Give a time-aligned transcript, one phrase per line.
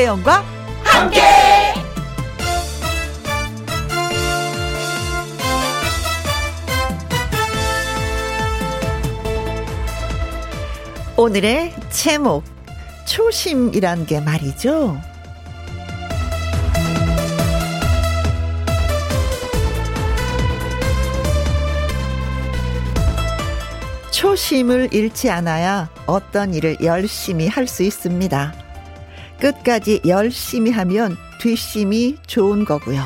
[0.00, 0.42] 김혜영과
[0.82, 1.20] 함께.
[11.18, 12.44] 오늘의 제목
[13.04, 14.98] 초심이란 게 말이죠.
[24.10, 28.69] 초심을 잃지 않아야 어떤 일을 열심히 할 수 있습니다.
[29.40, 33.02] 끝까지 열심히 하면 뒷심이 좋은 거고요.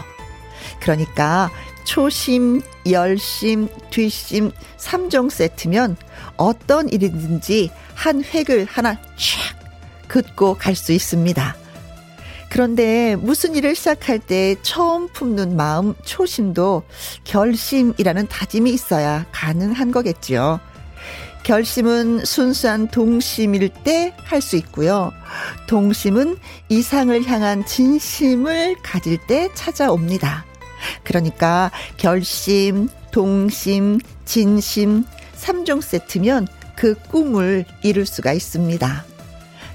[0.80, 1.51] 그러니까
[1.84, 2.60] 초심,
[2.91, 5.97] 열심, 뒷심 3종 세트면
[6.37, 11.57] 어떤 일이든지 한 획을 하나 촥 긋고 갈 수 있습니다.
[12.51, 16.85] 그런데 무슨 일을 시작할 때 처음 품는 마음 초심도
[17.24, 20.60] 결심이라는 다짐이 있어야 가능한 거겠지요.
[21.45, 25.12] 결심은 순수한 동심일 때 할 수 있고요.
[25.68, 30.45] 동심은 이상을 향한 진심을 가질 때 찾아옵니다.
[31.04, 35.04] 그러니까 결심, 동심, 진심
[35.37, 39.04] 3종 세트면 그 꿈을 이룰 수가 있습니다.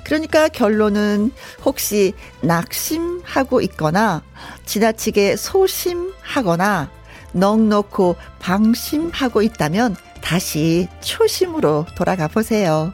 [0.04, 1.32] 그러니까 결론은
[1.64, 4.24] 혹시 낙심하고 있거나
[4.66, 6.90] 지나치게 소심하거나
[7.32, 12.94] 넉넉고 방심하고 있다면 다시 초심으로 돌아가 보세요.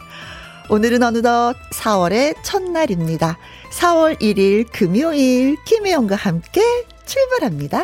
[0.69, 3.37] 오늘은 어느덧 4월의 첫날입니다.
[3.71, 6.61] 4월 1일 금요일 김혜영과 함께
[7.05, 7.83] 출발합니다.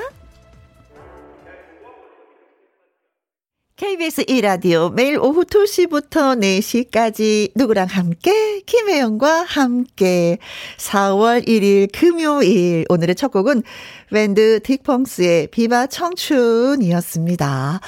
[3.81, 10.37] KBS 1라디오 매일 오후 2시부터 4시까지 누구랑 함께 김혜영과 함께
[10.77, 13.63] 4월 1일 금요일 오늘의 첫 곡은
[14.11, 17.79] 밴드 딕펑스의 비바 청춘이었습니다.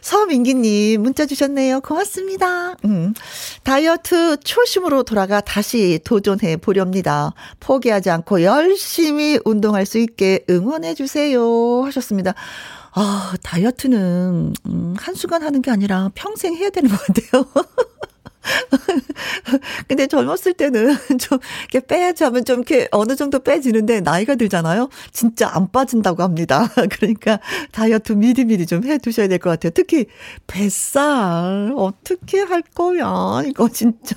[0.00, 1.82] 서민기님 문자 주셨네요.
[1.82, 2.76] 고맙습니다.
[2.86, 3.12] 음,
[3.64, 7.34] 다이어트 초심으로 돌아가 다시 도전해 보렵니다.
[7.60, 12.32] 포기하지 않고 열심히 운동할 수 있게 응원해 주세요 하셨습니다.
[12.96, 17.44] 아, 다이어트는, 음, 한순간 하는 게 아니라 평생 해야 되는 것 같아요.
[19.88, 21.38] 근데 젊었을 때는 좀
[21.70, 24.88] 이렇게 빼야지 하면 좀 이렇게 어느 정도 빼지는데 나이가 들잖아요.
[25.12, 26.68] 진짜 안 빠진다고 합니다.
[26.90, 27.40] 그러니까
[27.72, 29.70] 다이어트 미리미리 좀 해 두셔야 될 것 같아요.
[29.74, 30.06] 특히
[30.46, 33.42] 뱃살 어떻게 할 거야?
[33.46, 34.16] 이거 진짜.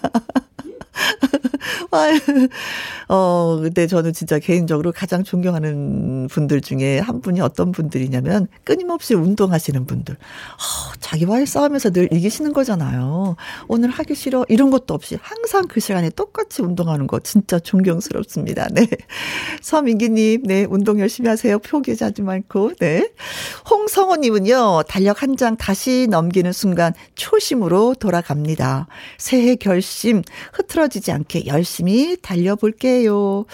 [3.09, 9.85] 어, 근데 저는 진짜 개인적으로 가장 존경하는 분들 중에 한 분이 어떤 분들이냐면 끊임없이 운동하시는
[9.85, 10.15] 분들.
[10.15, 13.35] 어, 자기와의 싸움에서 늘 이기시는 거잖아요.
[13.67, 14.45] 오늘 하기 싫어.
[14.49, 18.67] 이런 것도 없이 항상 그 시간에 똑같이 운동하는 거 진짜 존경스럽습니다.
[18.73, 18.87] 네.
[19.61, 20.65] 서민기님, 네.
[20.69, 21.57] 운동 열심히 하세요.
[21.59, 23.09] 포기하지 말고, 네.
[23.69, 28.87] 홍성호님은요, 달력 한 장 다시 넘기는 순간 초심으로 돌아갑니다.
[29.19, 30.23] 새해 결심,
[30.71, 33.45] 흐트러지지 않게 열심히 달려볼게요.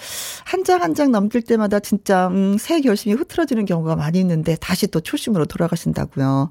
[0.44, 4.86] 한 장 한 장 넘길 때마다 진짜, 음, 새해 결심이 흐트러지는 경우가 많이 있는데 다시
[4.88, 6.50] 또 초심으로 돌아가신다고요.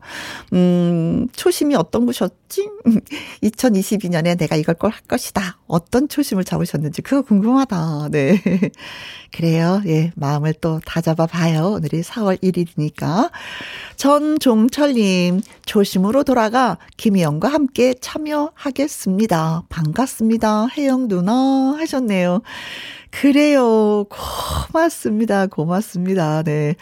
[0.54, 2.70] 음, 초심이 어떤 것이었지?
[3.44, 5.58] 2022년에 내가 이걸 걸 할 것이다.
[5.74, 8.10] 어떤 초심을 잡으셨는지 그거 궁금하다.
[8.12, 8.40] 네.
[9.34, 9.82] 그래요.
[9.88, 11.72] 예, 마음을 또 다잡아 봐요.
[11.78, 13.32] 오늘이 4월 1일이니까.
[13.96, 19.64] 전종철님, 조심으로 돌아가 김희영과 함께 참여하겠습니다.
[19.70, 20.68] 반갑습니다.
[20.78, 22.44] 혜영 누나 하셨네요.
[23.10, 24.06] 그래요.
[24.72, 25.48] 고맙습니다.
[25.48, 26.44] 고맙습니다.
[26.44, 26.76] 네.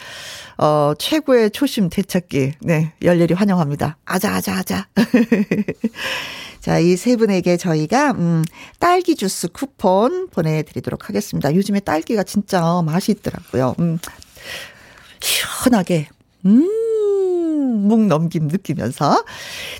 [0.57, 2.53] 어, 최고의 초심 되찾기.
[2.59, 2.91] 네.
[3.01, 3.97] 열렬히 환영합니다.
[4.03, 4.87] 아자, 아자, 아자.
[6.61, 8.43] 자, 이 세 분에게 저희가, 음,
[8.79, 11.53] 딸기 주스 쿠폰 보내드리도록 하겠습니다.
[11.55, 13.75] 요즘에 딸기가 진짜 맛이 있더라고요.
[13.79, 13.97] 음,
[15.19, 16.07] 시원하게,
[16.45, 19.23] 음, 목 넘김 느끼면서.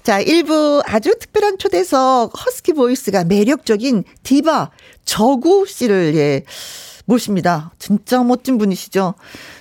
[0.03, 4.71] 자, 일부 아주 특별한 초대석 허스키 보이스가 매력적인 디바
[5.05, 6.43] 저구 씨를, 예,
[7.11, 7.73] 모십니다.
[7.77, 9.15] 진짜 멋진 분이시죠?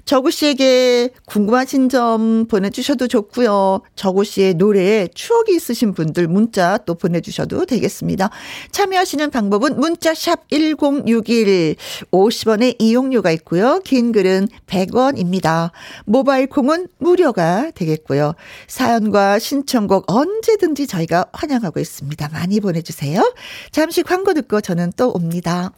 [0.04, 3.80] 저구 씨에게 궁금하신 점 보내주셔도 좋고요.
[3.96, 8.30] 저구 씨의 노래에 추억이 있으신 분들 문자 또 보내주셔도 되겠습니다.
[8.70, 11.74] 참여하시는 방법은 문자샵 1061
[12.12, 13.80] 50원의 이용료가 있고요.
[13.84, 15.70] 긴 글은 100원입니다.
[16.04, 18.34] 모바일 콩은 무료가 되겠고요.
[18.68, 22.28] 사연과 신청곡 언제든지 저희가 환영하고 있습니다.
[22.28, 23.34] 많이 보내주세요.
[23.72, 25.72] 잠시 광고 듣고 저는 또 옵니다.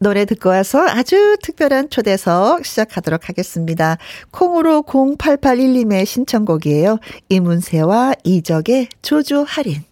[0.00, 3.98] 노래 듣고 와서 아주 특별한 초대석 시작하도록 하겠습니다.
[4.30, 6.98] 콩으로 0881님의 신청곡이에요.
[7.28, 9.82] 이문세와 이적의 조조 할인.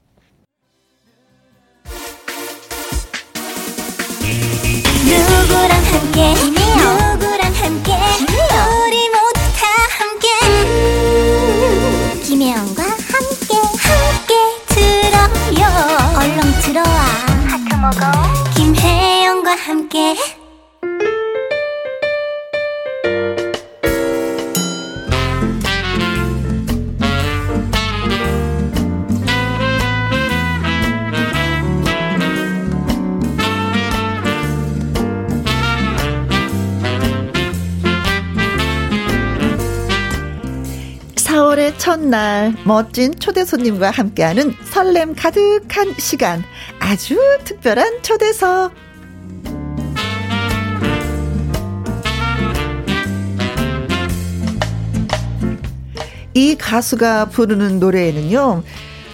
[5.06, 9.66] 누구랑 함께 누구랑 함께 우리 모두 다
[9.98, 13.54] 함께 음, 김혜영과 함께
[13.86, 14.34] 함께
[14.68, 15.62] 들어요
[16.18, 16.96] 얼렁 들어와
[17.46, 18.00] 하트 먹어
[18.56, 19.15] 김혜영과
[19.56, 20.14] 함께.
[41.36, 46.42] 4월의 첫날 멋진 초대 손님과 함께하는 설렘 가득한 시간.
[46.78, 48.85] 아주 특별한 초대석.
[56.36, 58.62] 이 가수가 부르는 노래에는요,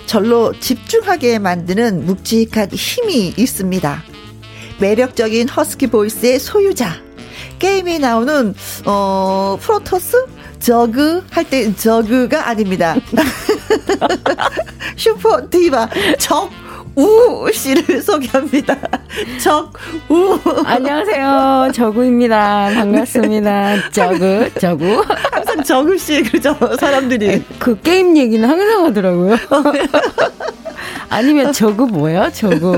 [0.06, 4.02] 절로 집중하게 만드는 묵직한 힘이 있습니다.
[4.80, 6.96] 매력적인 허스키 보이스의 소유자.
[7.60, 8.52] 게임에 나오는,
[8.86, 10.26] 어, 프로토스?
[10.58, 11.24] 저그?
[11.30, 12.96] 할 때 저그가 아닙니다.
[14.98, 15.90] 슈퍼 디바.
[16.18, 16.50] 적.
[16.94, 18.76] 우 씨를 소개합니다.
[19.42, 21.70] 적우 안녕하세요.
[21.74, 22.70] 적우입니다.
[22.74, 23.90] 반갑습니다.
[23.90, 25.02] 적우 적우
[25.32, 29.36] 항상 적우 씨 그러죠 사람들이 그 게임 얘기는 항상 하더라고요.
[31.08, 32.30] 아니면 저거 뭐야?
[32.30, 32.72] 저거.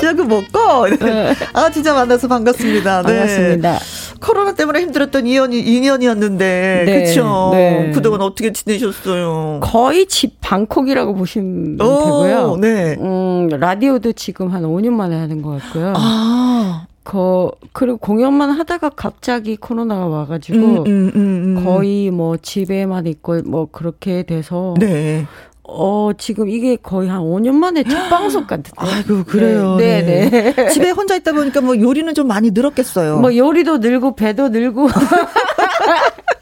[0.00, 0.96] 저거 먹고.
[1.00, 1.34] 네.
[1.54, 3.02] 아, 진짜 만나서 반갑습니다.
[3.02, 3.12] 네.
[3.14, 3.78] 반갑습니다.
[4.22, 6.38] 코로나 때문에 힘들었던 2년이, 2년이었는데.
[6.38, 7.04] 네.
[7.04, 7.50] 그쵸.
[7.52, 7.90] 네.
[7.92, 9.60] 그동안 어떻게 지내셨어요?
[9.62, 12.56] 거의 집 방콕이라고 보시면 오, 되고요.
[12.60, 12.96] 네.
[13.00, 15.92] 음, 라디오도 지금 한 5년 만에 하는 것 같고요.
[15.96, 16.86] 아.
[17.04, 21.64] 거, 그리고 공연만 하다가 갑자기 코로나가 와가지고, 음, 음, 음, 음.
[21.64, 25.26] 거의 뭐 집에만 있고, 뭐 그렇게 돼서, 네.
[25.64, 28.70] 어, 지금 이게 거의 한 5년 만에 첫 방송 같은데.
[28.76, 29.76] 아이고, 그래요.
[29.76, 30.68] 네, 네, 네.
[30.68, 33.18] 집에 혼자 있다 보니까 뭐 요리는 좀 많이 늘었겠어요.
[33.18, 34.88] 뭐 요리도 늘고, 배도 늘고.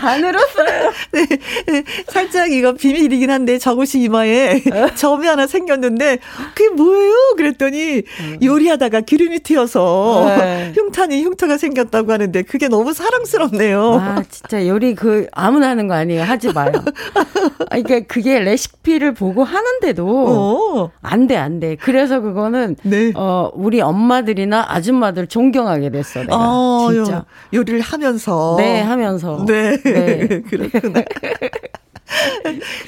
[0.00, 0.92] 다 늘었어요.
[1.12, 1.26] 네,
[1.66, 4.62] 네, 살짝 이거 비밀이긴 한데 저곳이 이마에
[4.96, 6.18] 점이 하나 생겼는데
[6.54, 7.12] 그게 뭐예요?
[7.36, 8.38] 그랬더니 음.
[8.42, 10.72] 요리하다가 기름이 튀어서 네.
[10.74, 14.00] 흉탄이 흉터가 생겼다고 하는데 그게 너무 사랑스럽네요.
[14.00, 16.22] 아 진짜 요리 그 아무나 하는 거 아니에요.
[16.22, 16.72] 하지 마요.
[17.68, 21.76] 아, 그러니까 그게 레시피를 보고 하는데도 안돼 안 돼.
[21.76, 23.12] 그래서 그거는 네.
[23.14, 26.20] 어 우리 엄마들이나 아줌마들 존경하게 됐어.
[26.20, 29.76] 내가 아, 진짜 요, 요리를 하면서 네 하면서 네.
[29.92, 30.42] 네.
[30.48, 31.02] 그렇구나.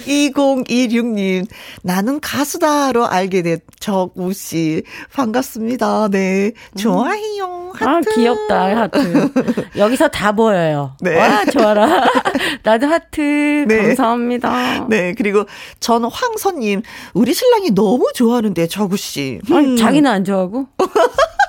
[0.07, 1.47] 2026님,
[1.83, 4.83] 나는 가수다로 알게 된 적우 씨.
[5.13, 6.09] 반갑습니다.
[6.11, 6.53] 네.
[6.77, 7.73] 좋아해요.
[7.75, 8.11] 하트.
[8.11, 8.77] 아, 귀엽다.
[8.77, 9.33] 하트.
[9.77, 10.97] 여기서 다 보여요.
[11.01, 11.17] 네.
[11.17, 12.05] 와, 좋아라.
[12.65, 13.65] 나도 하트.
[13.69, 13.83] 네.
[13.83, 14.87] 감사합니다.
[14.89, 15.15] 네.
[15.17, 15.45] 그리고
[15.81, 16.83] 전 황선님,
[17.15, 19.41] 우리 신랑이 너무 좋아하는데, 적우 씨.
[19.51, 19.77] 음.
[19.77, 20.67] 자기는 안 좋아하고?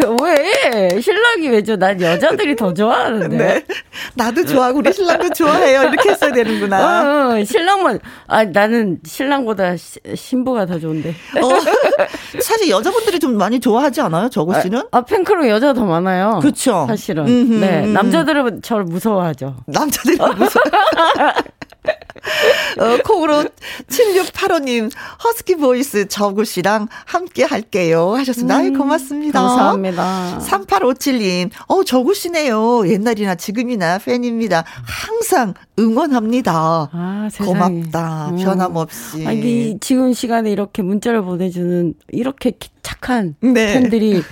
[0.22, 1.00] 왜?
[1.00, 1.76] 신랑이 왜죠?
[1.76, 3.36] 난 여자들이 더 좋아하는데.
[3.36, 3.64] 네.
[4.14, 5.82] 나도 좋아하고 우리 신랑도 좋아해요.
[5.84, 6.78] 이렇게 했어야 되는구나.
[6.80, 11.10] 어, 어, 신랑만, 아, 나는 신랑보다 시, 신부가 더 좋은데.
[11.10, 14.28] 어, 사실 여자분들이 좀 많이 좋아하지 않아요?
[14.28, 14.78] 저거 씨는?
[14.90, 16.40] 아, 아 팬클럽 여자가 더 많아요.
[16.42, 16.86] 그쵸.
[16.88, 17.26] 사실은.
[17.26, 17.54] 음흠.
[17.54, 17.86] 네.
[17.86, 19.56] 남자들은 저를 무서워하죠.
[19.66, 20.64] 남자들이 무서워.
[22.78, 23.44] 어, 콩으로
[23.88, 24.90] 7685님,
[25.24, 28.14] husky voice 적우 씨랑 함께 할게요.
[28.16, 28.58] 하셨습니다.
[28.60, 29.40] 음, 고맙습니다.
[29.40, 30.38] 감사합니다.
[30.40, 32.88] 3857님, 어, 적우 씨네요.
[32.88, 34.64] 옛날이나 지금이나 팬입니다.
[34.82, 36.90] 항상 응원합니다.
[36.92, 38.28] 아, 고맙다.
[38.30, 38.36] 음.
[38.36, 39.26] 변함없이.
[39.26, 43.74] 아니, 지금 시간에 이렇게 문자를 보내주는 이렇게 착한 네.
[43.74, 44.22] 팬들이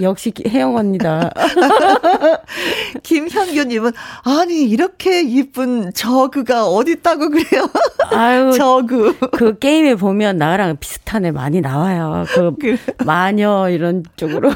[0.00, 1.30] 역시 혜영 언니다.
[3.02, 3.92] 김현규님은
[4.24, 7.68] 아니 이렇게 이쁜 적우가 어디 있다고 그래요?
[8.10, 12.24] 아유 저그 그 게임에 보면 나랑 비슷한 애 많이 나와요.
[12.28, 12.76] 그 그래.
[13.04, 14.50] 마녀 이런 쪽으로.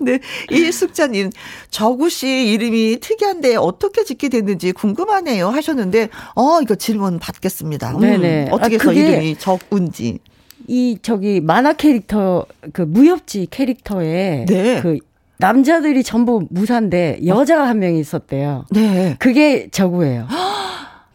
[0.00, 1.30] 네, 이숙자님,
[1.70, 7.92] 저구 씨 이름이 특이한데 어떻게 짓게 됐는지 궁금하네요 하셨는데, 어, 이거 질문 받겠습니다.
[7.92, 8.48] 음, 네네.
[8.52, 10.20] 어떻게 해서 아, 이름이 적운지.
[10.66, 14.80] 이 저기 만화 캐릭터 그 무협지 캐릭터에 네.
[14.80, 14.98] 그
[15.38, 18.64] 남자들이 전부 무사인데 여자가 한 명이 있었대요.
[18.70, 19.16] 네.
[19.18, 20.26] 그게 저구예요.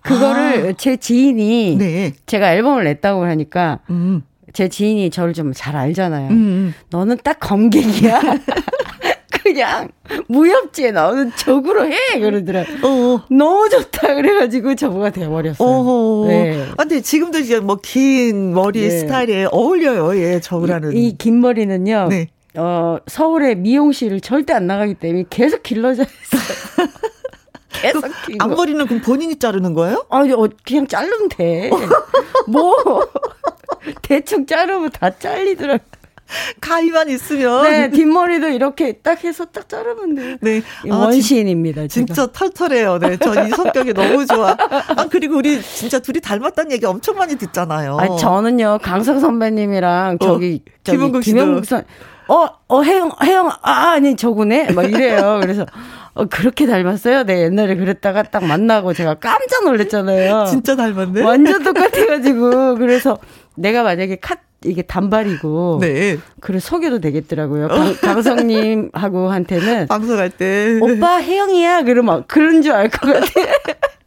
[0.01, 0.73] 그거를 아.
[0.77, 2.13] 제 지인이 네.
[2.25, 4.23] 제가 앨범을 냈다고 하니까 음.
[4.53, 6.29] 제 지인이 저를 좀 잘 알잖아요.
[6.29, 6.73] 음, 음.
[6.89, 8.21] 너는 딱 검객이야.
[9.53, 9.89] 그냥
[10.27, 12.61] 무협지에 나오는 적으로 해 그러더라.
[12.83, 13.23] 어.
[13.31, 15.67] 너무 좋다 그래가지고 저거가 돼버렸어요.
[15.67, 16.27] 어허.
[16.27, 16.65] 네.
[16.71, 18.89] 아, 근데 지금도 이제 뭐 긴 머리 네.
[18.89, 20.15] 스타일에 어울려요.
[20.21, 20.95] 예, 저거라는.
[20.95, 22.07] 이 긴 머리는요.
[22.09, 22.27] 네.
[22.55, 26.87] 어 서울에 미용실을 절대 안 나가기 때문에 계속 길러져 있어요.
[27.81, 30.05] 계속 그 앞머리는 그럼 본인이 자르는 거예요?
[30.09, 31.69] 아니, 어, 그냥 자르면 돼.
[32.47, 32.75] 뭐
[34.01, 35.83] 대충 자르면 다 잘리더라고.
[36.61, 37.63] 가위만 있으면.
[37.63, 40.37] 네, 뒷머리도 이렇게 딱 해서 딱 자르면 돼.
[40.41, 40.61] 네.
[40.89, 41.87] 아, 원시인입니다.
[41.87, 42.31] 진짜 제가.
[42.31, 42.99] 털털해요.
[42.99, 43.17] 네.
[43.17, 44.55] 전 이 성격이 너무 좋아.
[44.59, 47.97] 아, 그리고 우리 진짜 둘이 닮았다는 얘기 엄청 많이 듣잖아요.
[47.99, 51.83] 아, 저는요, 강석 선배님이랑 어, 저기, 어, 저기 김은국 김은국 선,
[52.27, 54.71] 어, 어, 혜영, 혜영, 아, 아니, 저구네?
[54.73, 55.39] 막 이래요.
[55.41, 55.65] 그래서,
[56.13, 57.23] 어, 그렇게 닮았어요?
[57.23, 60.45] 네, 옛날에 그랬다가 딱 만나고 제가 깜짝 놀랐잖아요.
[60.49, 61.23] 진짜 닮았네?
[61.23, 62.75] 완전 똑같아가지고.
[62.75, 63.17] 그래서
[63.55, 65.77] 내가 만약에 카, 이게 단발이고.
[65.81, 66.17] 네.
[66.41, 67.67] 그래, 속여도 되겠더라고요.
[67.69, 69.87] 강, 강성님하고 한테는.
[69.87, 70.79] 방송할 때.
[70.81, 71.83] 오빠 혜영이야.
[71.83, 73.25] 그러면 그런 줄 알 것 같아.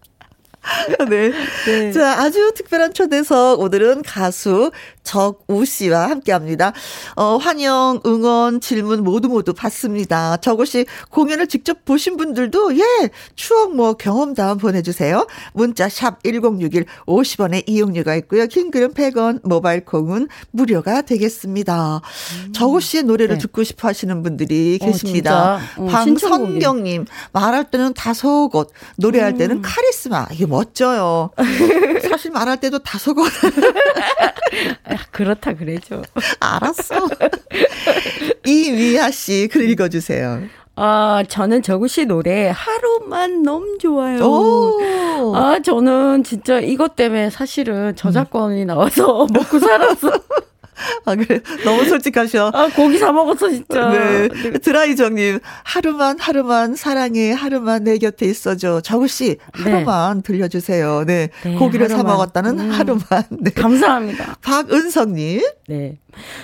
[1.10, 1.32] 네.
[1.66, 1.92] 네.
[1.92, 3.60] 자, 아주 특별한 초대석.
[3.60, 4.70] 오늘은 가수
[5.02, 6.72] 적우 씨와 함께 합니다.
[7.16, 10.36] 어, 환영, 응원, 질문 모두 모두 받습니다.
[10.38, 15.26] 적우 씨 공연을 직접 보신 분들도, 예, 추억 뭐 경험담 보내주세요.
[15.52, 18.46] 문자 샵 1061 50원의 이용료가 있고요.
[18.46, 22.00] 킹글은 100원, 모바일 콩은 무료가 되겠습니다.
[22.46, 22.52] 음.
[22.52, 23.40] 적우 씨의 노래를 네.
[23.40, 25.60] 듣고 싶어 하시는 분들이 어, 계십니다.
[25.76, 29.62] 어, 방성경님, 말할 때는 다소곳, 노래할 때는 음.
[29.64, 30.26] 카리스마.
[30.30, 31.30] 이게 멋져요.
[32.10, 33.24] 사실 말할 때도 다소곳.
[35.10, 36.02] 그렇다 그래죠.
[36.40, 37.08] 알았어.
[38.44, 40.42] 이미아 씨, 글 읽어주세요.
[40.76, 44.22] 아, 저는 정우 씨 노래 하루만 너무 좋아요.
[44.22, 45.34] 오.
[45.34, 50.10] 아, 저는 진짜 이것 때문에 사실은 저작권이 나와서 먹고 살았어.
[51.04, 51.40] 아, 그래.
[51.64, 52.50] 너무 솔직하셔.
[52.54, 53.90] 아, 고기 사 먹었어, 진짜.
[53.90, 54.28] 네.
[54.28, 54.50] 네.
[54.58, 58.80] 드라이정님, 하루만, 하루만 사랑해, 하루만 내 곁에 있어줘.
[58.80, 60.22] 정우씨, 하루만 네.
[60.22, 61.04] 들려주세요.
[61.06, 61.28] 네.
[61.44, 62.06] 네 고기를 하루만.
[62.06, 62.70] 사 먹었다는 음.
[62.70, 63.02] 하루만.
[63.30, 63.50] 네.
[63.50, 64.36] 감사합니다.
[64.42, 65.42] 박은성님.
[65.68, 65.98] 네.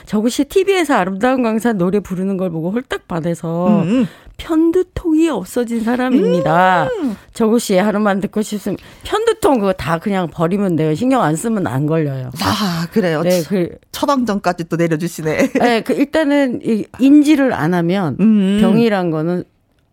[0.06, 4.06] 정우씨 TV에서 아름다운 강사 노래 부르는 걸 보고 홀딱 반해서 음.
[4.38, 6.84] 편두통이 없어진 사람입니다.
[6.86, 7.16] 음.
[7.34, 10.94] 저구 씨 하루만 듣고 싶으면 편두통 그거 다 그냥 버리면 돼요.
[10.94, 12.30] 신경 안 쓰면 안 걸려요.
[12.40, 13.22] 아 그래요.
[13.22, 15.52] 네, 그 처방전까지 또 내려주시네.
[15.60, 16.60] 네, 그 일단은
[16.98, 18.58] 인지를 안 하면 음.
[18.60, 19.44] 병이란 거는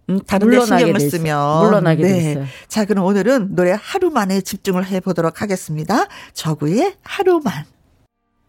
[0.09, 2.13] 음, 다른 데 신경을 쓰면 물러나게 네.
[2.13, 2.45] 됐어요.
[2.67, 6.05] 자, 그럼 오늘은 노래 하루만에 집중을 해 보도록 하겠습니다.
[6.33, 7.65] 저구의 하루만.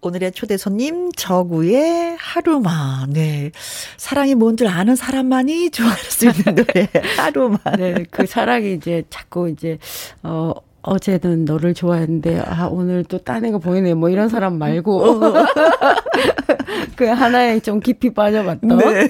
[0.03, 3.13] 오늘의 초대 손님 저구의 하루만.
[3.13, 3.51] 네.
[3.97, 6.89] 사랑이 뭔 줄 아는 사람만이 좋아할 수 있는 노래.
[7.19, 7.59] 하루만.
[7.77, 8.05] 네.
[8.11, 9.79] 그 사랑이 이제 자꾸 이제
[10.23, 10.53] 어
[10.87, 15.21] 어제는 너를 좋아했는데 아 오늘 또 딴 애가 보이네 뭐 이런 사람 말고 어.
[16.97, 19.09] 그 하나에 좀 깊이 빠져봤던 네.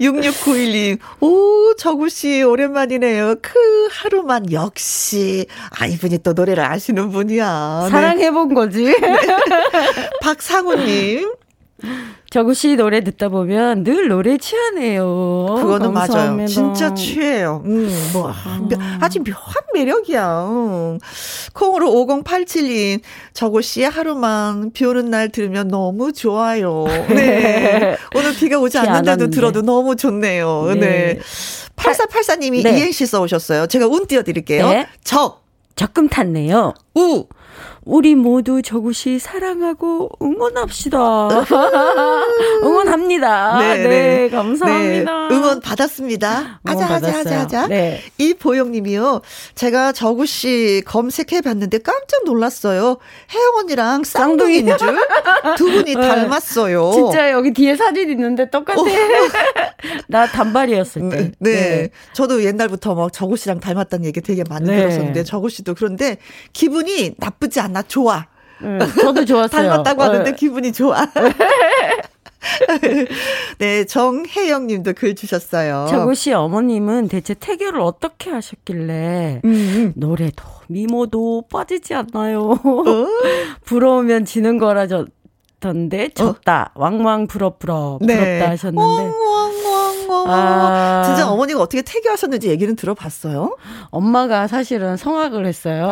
[0.00, 3.52] 6691님 오 정우 씨 오랜만이네요 그
[3.90, 5.46] 하루만 역시
[5.78, 7.90] 아 이분이 또 노래를 아시는 분이야 네.
[7.90, 8.96] 사랑해본 거지 네.
[10.22, 11.32] 박상우님
[12.30, 15.46] 저구 씨 노래 듣다 보면 늘 노래 취하네요.
[15.56, 16.34] 그거는 감사합니다.
[16.34, 16.46] 맞아요.
[16.46, 17.62] 진짜 취해요.
[17.64, 18.60] 음, 뭐, 아.
[19.00, 20.44] 아주 묘한 매력이야.
[20.48, 20.98] 음.
[21.52, 23.00] 콩으로 5087님,
[23.34, 26.86] 저구 씨 하루만 비 오는 날 들으면 너무 좋아요.
[27.08, 27.96] 네.
[28.16, 30.72] 오늘 비가 오지 않는데도 들어도 너무 좋네요.
[30.74, 30.80] 네.
[30.80, 31.18] 네.
[31.76, 32.78] 8484님이 네.
[32.78, 33.66] 이행시 써오셨어요.
[33.68, 34.68] 제가 운 띄워드릴게요.
[34.68, 34.86] 네.
[35.04, 35.44] 적.
[35.76, 36.74] 적금 탔네요.
[36.96, 37.26] 우.
[37.84, 40.98] 우리 모두 저곳이 사랑하고 응원합시다.
[42.64, 43.58] 응원합니다.
[43.58, 45.28] 네, 네, 네 감사합니다.
[45.28, 46.60] 네, 응원 받았습니다.
[46.64, 47.66] 아자, 아자, 아자, 아자.
[47.66, 48.00] 네.
[48.16, 49.20] 이보영 님이요.
[49.54, 52.96] 제가 저곳이 검색해 봤는데 깜짝 놀랐어요.
[53.32, 54.98] 혜영 언니랑 쌍둥이인 줄.
[55.58, 56.00] 두 분이 네.
[56.00, 56.92] 닮았어요.
[56.92, 58.80] 진짜 여기 뒤에 사진 있는데 똑같아.
[58.80, 58.84] 어.
[60.08, 61.32] 나 단발이었을 때.
[61.38, 61.52] 네.
[61.52, 61.90] 네.
[62.14, 64.76] 저도 옛날부터 막 저곳이랑 닮았다는 얘기 되게 많이 네.
[64.76, 66.16] 들었었는데 저곳이도 그런데
[66.54, 68.26] 기분이 나쁘지 않나 좋아.
[68.60, 69.48] 네, 저도 좋았어요.
[69.68, 70.36] 닮았다고 하는데 네.
[70.36, 71.04] 기분이 좋아.
[73.58, 75.86] 네, 정혜영 님도 글 주셨어요.
[75.90, 79.50] 저구 씨 어머님은 대체 태교를 어떻게 하셨길래 음.
[79.50, 79.92] 음.
[79.96, 82.52] 노래도 미모도 빠지지 않나요?
[82.52, 82.58] 어?
[83.64, 85.06] 부러우면 지는 거라죠.
[85.60, 86.78] 던데 졌다 어?
[86.78, 88.18] 왕왕 부럽부럽 네.
[88.18, 89.12] 부럽다 하셨는데
[90.06, 91.02] 왕왕왕왕 아.
[91.06, 93.56] 진짜 어머니가 어떻게 태교하셨는지 얘기는 들어봤어요?
[93.88, 95.90] 엄마가 사실은 성악을 했어요.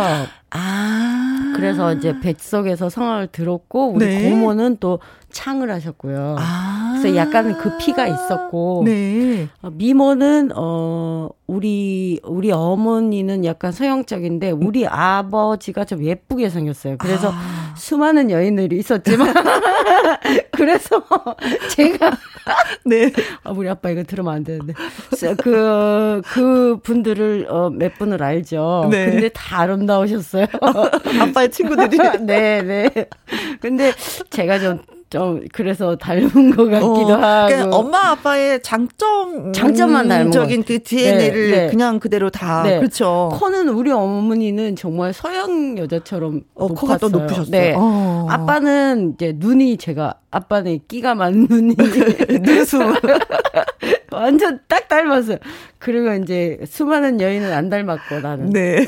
[0.52, 1.52] 아.
[1.56, 4.30] 그래서 이제 뱃속에서 성악을 들었고 우리 네.
[4.30, 6.36] 고모는 또 창을 하셨고요.
[6.38, 6.98] 아.
[6.98, 9.48] 그래서 약간 그 피가 있었고 네.
[9.62, 16.96] 어, 미모는 어 우리 우리 어머니는 약간 서양적인데 우리 아버지가 좀 예쁘게 생겼어요.
[16.98, 17.74] 그래서 아.
[17.76, 19.34] 수많은 여인들이 있었지만
[20.52, 21.02] 그래서
[21.70, 22.12] 제가
[22.84, 24.74] 네 아, 우리 아빠 이거 들으면 안 되는데
[25.10, 28.88] 그그 그 분들을 어, 몇 분을 알죠.
[28.90, 29.10] 네.
[29.10, 30.41] 근데 다 아름다우셨어요.
[31.20, 32.90] 아빠의 친구들이 네 네.
[33.60, 33.92] 근데
[34.30, 37.48] 제가 좀좀 그래서 닮은 것 같기도 어, 하고.
[37.48, 41.70] 그러니까 엄마 아빠의 장점 장점만 닮은 적인 그 DNA를 네, 네.
[41.70, 42.78] 그냥 그대로 다 네.
[42.78, 43.30] 그렇죠.
[43.34, 46.80] 코는 우리 어머니는 정말 서양 여자처럼 어, 높았어요.
[46.80, 47.50] 코가 또 높으셨어요.
[47.50, 47.74] 네.
[47.76, 48.26] 어.
[48.28, 51.76] 아빠는 이제 눈이 제가 아빠는 끼가 많은 눈이
[52.42, 52.78] 눈수
[54.12, 55.38] 완전 딱 닮았어요.
[55.78, 58.50] 그리고 이제 수많은 여인은 안 닮았고 나는.
[58.50, 58.84] 네.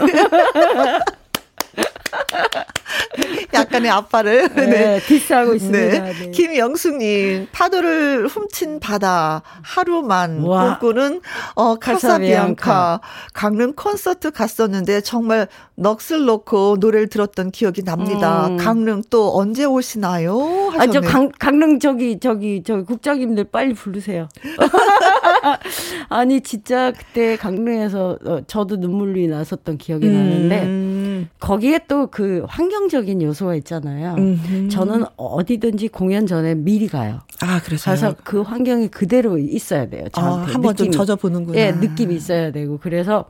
[3.55, 5.01] 약간의 아빠를 네, 네.
[5.01, 6.05] 디스하고 있습니다.
[6.05, 6.13] 네.
[6.13, 6.31] 네.
[6.31, 11.21] 김영숙님 파도를 훔친 바다 하루만 꿈꾸는
[11.55, 13.01] 어 카사비앙카
[13.33, 18.47] 강릉 콘서트 갔었는데 정말 넋을 놓고 노래를 들었던 기억이 납니다.
[18.47, 18.57] 음.
[18.57, 20.73] 강릉 또 언제 오시나요?
[20.79, 21.01] 아저
[21.39, 24.29] 강릉 저기 저기 저기 국장님들 빨리 부르세요.
[26.09, 30.13] 아니 진짜 그때 강릉에서 어, 저도 눈물이 났었던 기억이 음.
[30.13, 34.15] 나는데 거기에 또 그 환경적인 요소가 있잖아요.
[34.17, 34.69] 음흠.
[34.69, 37.21] 저는 어디든지 공연 전에 미리 가요.
[37.41, 40.07] 아, 그래서 가서 그 환경이 그대로 있어야 돼요.
[40.13, 41.59] 저한테 아, 한번 좀 젖어 보는구나.
[41.59, 43.25] 예, 느낌이 있어야 되고 그래서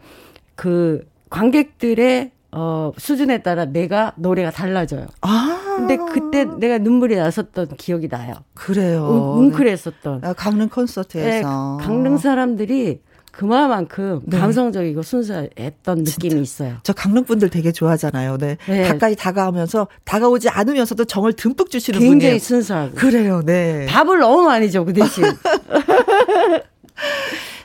[0.54, 5.06] 그 관객들의 어, 수준에 따라 내가 노래가 달라져요.
[5.22, 5.60] 아.
[5.76, 8.34] 근데 그때 내가 눈물이 났었던 기억이 나요.
[8.54, 9.08] 그래요.
[9.08, 10.20] 웅, 웅크랬었던.
[10.24, 11.76] 아, 강릉 콘서트에서.
[11.80, 13.00] 네, 강릉 사람들이
[13.32, 14.38] 그만큼 네.
[14.38, 16.76] 감성적이고 순수했던 느낌이 있어요.
[16.84, 18.38] 저 강릉 분들 되게 좋아하잖아요.
[18.38, 18.56] 네.
[18.68, 18.84] 네.
[18.84, 22.38] 가까이 다가오면서 다가오지 않으면서도 정을 듬뿍 주시는 굉장히 분이에요.
[22.38, 22.94] 순수하고.
[22.94, 23.42] 그래요.
[23.44, 23.86] 네.
[23.86, 25.24] 밥을 너무 많이 줘, 그 대신.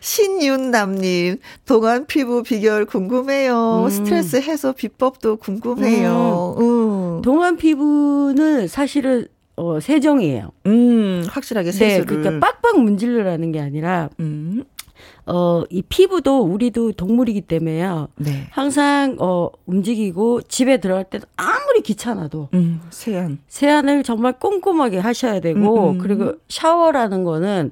[0.01, 3.83] 신윤남님, 동안 피부 비결 궁금해요.
[3.85, 3.89] 음.
[3.89, 6.55] 스트레스 해소 비법도 궁금해요.
[6.59, 6.63] 음.
[7.17, 7.21] 음.
[7.21, 10.51] 동안 피부는 사실은 어, 세정이에요.
[10.67, 12.05] 음, 확실하게 세수를.
[12.05, 14.63] 네, 그러니까 빡빡 문질러라는 게 아니라, 음.
[15.25, 18.07] 어, 이 피부도 우리도 동물이기 때문에요.
[18.15, 18.47] 네.
[18.51, 22.47] 항상, 어, 움직이고 집에 들어갈 때도 아무리 귀찮아도.
[22.53, 23.39] 음, 세안.
[23.49, 25.97] 세안을 정말 꼼꼼하게 하셔야 되고, 음, 음.
[25.97, 27.71] 그리고 샤워라는 거는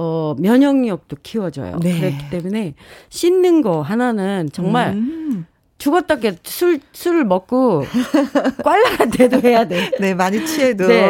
[0.00, 1.80] 어, 면역력도 키워줘요.
[1.82, 1.98] 네.
[1.98, 2.74] 그렇기 때문에
[3.08, 5.44] 씻는 거 하나는 정말 음.
[5.78, 7.82] 죽었다 깨 술, 술을 먹고
[8.62, 9.90] 꽐라가 돼도 해야 돼.
[9.98, 10.86] 네, 많이 취해도.
[10.86, 11.08] 네.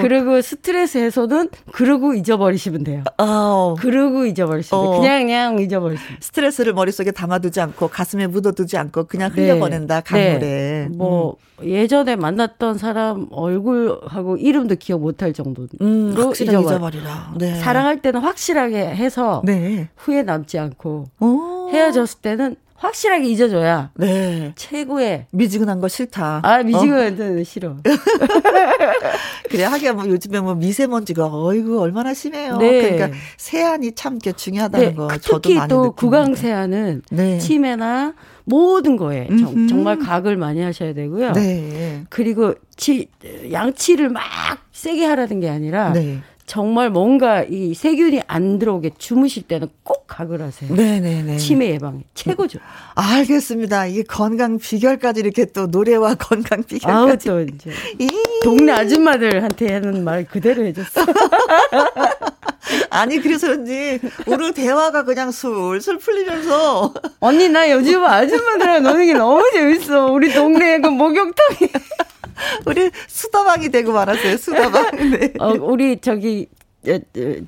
[0.00, 3.04] 그리고 스트레스 해소는 그러고 잊어버리시면 돼요.
[3.18, 3.74] 어.
[3.78, 4.90] 그러고 잊어버리시면 어.
[4.90, 5.00] 돼요.
[5.00, 9.42] 그냥, 그냥 잊어버리시면 스트레스를 머릿속에 담아두지 않고 가슴에 묻어두지 않고 그냥 네.
[9.42, 10.38] 흘려보낸다, 강물에.
[10.38, 10.88] 네.
[10.90, 11.66] 뭐, 음.
[11.66, 16.60] 예전에 만났던 사람 얼굴하고 이름도 기억 못할 정도로 음, 잊어버려.
[16.60, 17.34] 잊어버리라.
[17.36, 17.56] 네.
[17.56, 19.88] 사랑할 때는 확실하게 해서 네.
[19.96, 21.68] 후회 남지 않고 오.
[21.70, 23.90] 헤어졌을 때는 확실하게 잊어줘야.
[23.94, 24.52] 네.
[24.56, 25.26] 최고의.
[25.32, 26.40] 미지근한 거 싫다.
[26.44, 27.44] 아, 미지근한 거 어?
[27.44, 27.76] 싫어.
[29.50, 32.56] 그래, 하기야 뭐 요즘에 뭐 미세먼지가 어이구, 얼마나 심해요.
[32.58, 32.82] 네.
[32.82, 34.94] 그러니까 세안이 참 중요하다는 네.
[34.94, 37.38] 거 저도 많이 또 구강 세안은 네.
[37.38, 38.14] 치매나
[38.44, 41.32] 모든 거에 정, 정말 각을 많이 하셔야 되고요.
[41.32, 42.04] 네.
[42.08, 43.08] 그리고 치,
[43.50, 44.22] 양치를 막
[44.72, 46.20] 세게 하라는 게 아니라 네.
[46.48, 50.74] 정말 뭔가 이 세균이 안 들어오게 주무실 때는 꼭 각을 하세요.
[50.74, 51.36] 네네네.
[51.36, 52.58] 치매 예방에 최고죠.
[52.94, 53.86] 알겠습니다.
[53.86, 57.30] 이게 건강 비결까지 이렇게 또 노래와 건강 비결까지.
[57.30, 57.70] 아우 또 이제
[58.42, 61.04] 동네 아줌마들한테 하는 말 그대로 해줬어.
[62.90, 69.48] 아니 그래서 그런지 오늘 대화가 그냥 술술 풀리면서 언니 나 요즘 아줌마들이랑 노는 게 너무
[69.52, 70.06] 재밌어.
[70.06, 71.70] 우리 동네에 그 목욕탕이
[72.66, 74.36] 우리 수다방이 되고 말았어요.
[74.36, 74.96] 수다방.
[75.10, 75.32] 네.
[75.38, 76.48] 어, 우리 저기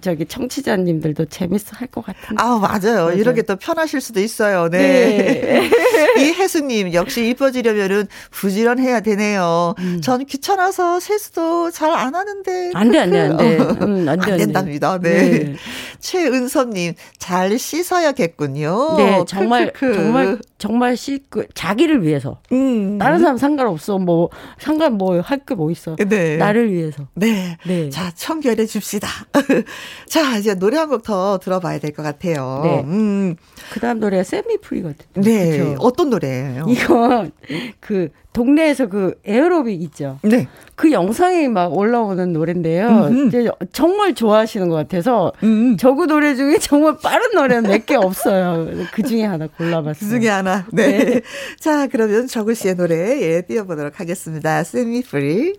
[0.01, 2.43] 저기 청취자님들도 재밌어 할 것 같은데.
[2.43, 3.05] 아, 맞아요.
[3.07, 3.13] 맞아요.
[3.19, 4.69] 이렇게 또 편하실 수도 있어요.
[4.69, 4.79] 네.
[4.79, 5.71] 네.
[6.21, 9.75] 이혜수님, 역시 이뻐지려면은 부지런해야 되네요.
[9.79, 10.01] 음.
[10.03, 12.71] 전 귀찮아서 세수도 잘 안 하는데.
[12.75, 13.57] 안 돼, 안 돼, 안 돼.
[13.59, 14.99] 음, 안, 돼, 안 된답니다.
[14.99, 15.11] 네.
[15.31, 15.57] 네.
[15.99, 18.97] 최은섭님, 잘 씻어야겠군요.
[18.97, 19.95] 네, 정말, 크크크.
[19.95, 22.41] 정말, 정말 씻고, 자기를 위해서.
[22.53, 22.99] 음.
[22.99, 23.99] 다른 사람 상관없어.
[23.99, 25.97] 뭐, 상관 뭐, 할 게 뭐 있어.
[25.97, 26.37] 네.
[26.37, 27.09] 나를 위해서.
[27.15, 27.57] 네.
[27.67, 27.91] 네.
[27.91, 29.09] 자, 청결해 줍시다.
[30.09, 32.61] 자, 이제 노래 한 곡 더 들어봐야 될 것 같아요.
[32.65, 32.81] 네.
[32.85, 33.37] 음.
[33.73, 35.23] 그 다음 노래가 세미프리거든요.
[35.25, 35.59] 네.
[35.59, 35.77] 그렇죠?
[35.81, 36.67] 어떤 노래예요?
[36.69, 37.33] 이건
[37.81, 40.19] 그 동네에서 그 에어로빅 있죠.
[40.23, 40.47] 네.
[40.77, 43.11] 그 영상이 막 올라오는 노래인데요.
[43.29, 45.77] 이제 정말 좋아하시는 것 같아서 음.
[45.77, 48.69] 저그 노래 중에 정말 빠른 노래는 몇 개 없어요.
[48.93, 50.11] 그 중에 하나 골라봤어요.
[50.11, 50.67] 그 중에 하나.
[50.73, 51.05] 네.
[51.05, 51.21] 네.
[51.59, 54.63] 자, 그러면 저그 씨의 노래 예, 띄워보도록 하겠습니다.
[54.65, 55.55] 세미프리.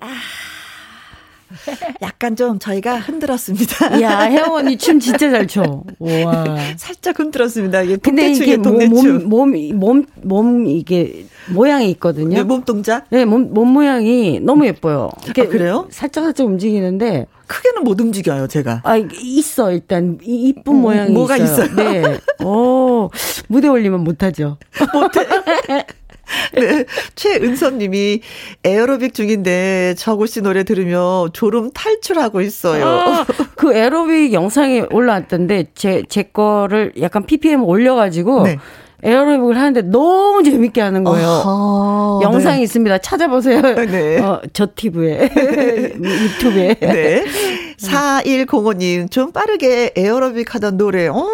[0.00, 0.08] 아.
[2.02, 4.00] 약간 좀 저희가 흔들었습니다.
[4.00, 5.82] 야, 혜영 언니 춤 진짜 잘 춰.
[5.98, 6.44] 와.
[6.76, 7.82] 살짝 흔들었습니다.
[7.82, 12.36] 이게 근데 이게 몸, 몸, 몸, 몸, 몸, 이게 모양이 있거든요.
[12.36, 13.06] 네, 몸 동작?
[13.10, 15.10] 네, 몸, 몸 모양이 너무 예뻐요.
[15.28, 15.86] 아, 그래요?
[15.90, 17.26] 살짝 살짝 움직이는데.
[17.46, 18.82] 크게는 못 움직여요, 제가.
[18.84, 20.18] 아, 있어, 일단.
[20.22, 21.64] 이, 이쁜 음, 모양이 뭐가 있어요.
[21.64, 21.76] 있어요.
[21.76, 22.18] 네.
[22.44, 23.10] 오,
[23.48, 24.56] 무대 올리면 못하죠.
[24.94, 25.26] 못해.
[26.54, 26.84] 네.
[27.14, 28.20] 최은선 님이
[28.64, 32.84] 에어로빅 중인데 저구 씨 노래 들으며 졸음 탈출하고 있어요.
[32.86, 38.58] 아, 그 에어로빅 영상이 올라왔던데 제, 제 거를 약간 PPM 올려가지고 네.
[39.02, 41.26] 에어로빅을 하는데 너무 재밌게 하는 거예요.
[41.26, 42.62] 아하, 영상이 네.
[42.64, 42.98] 있습니다.
[42.98, 43.62] 찾아보세요.
[43.62, 44.20] 네.
[44.20, 45.30] 어, 저 TV에.
[45.96, 46.74] 유튜브에.
[46.74, 47.24] 네.
[47.80, 51.26] 4105님, 좀 빠르게 에어로빅 하던 노래, 어,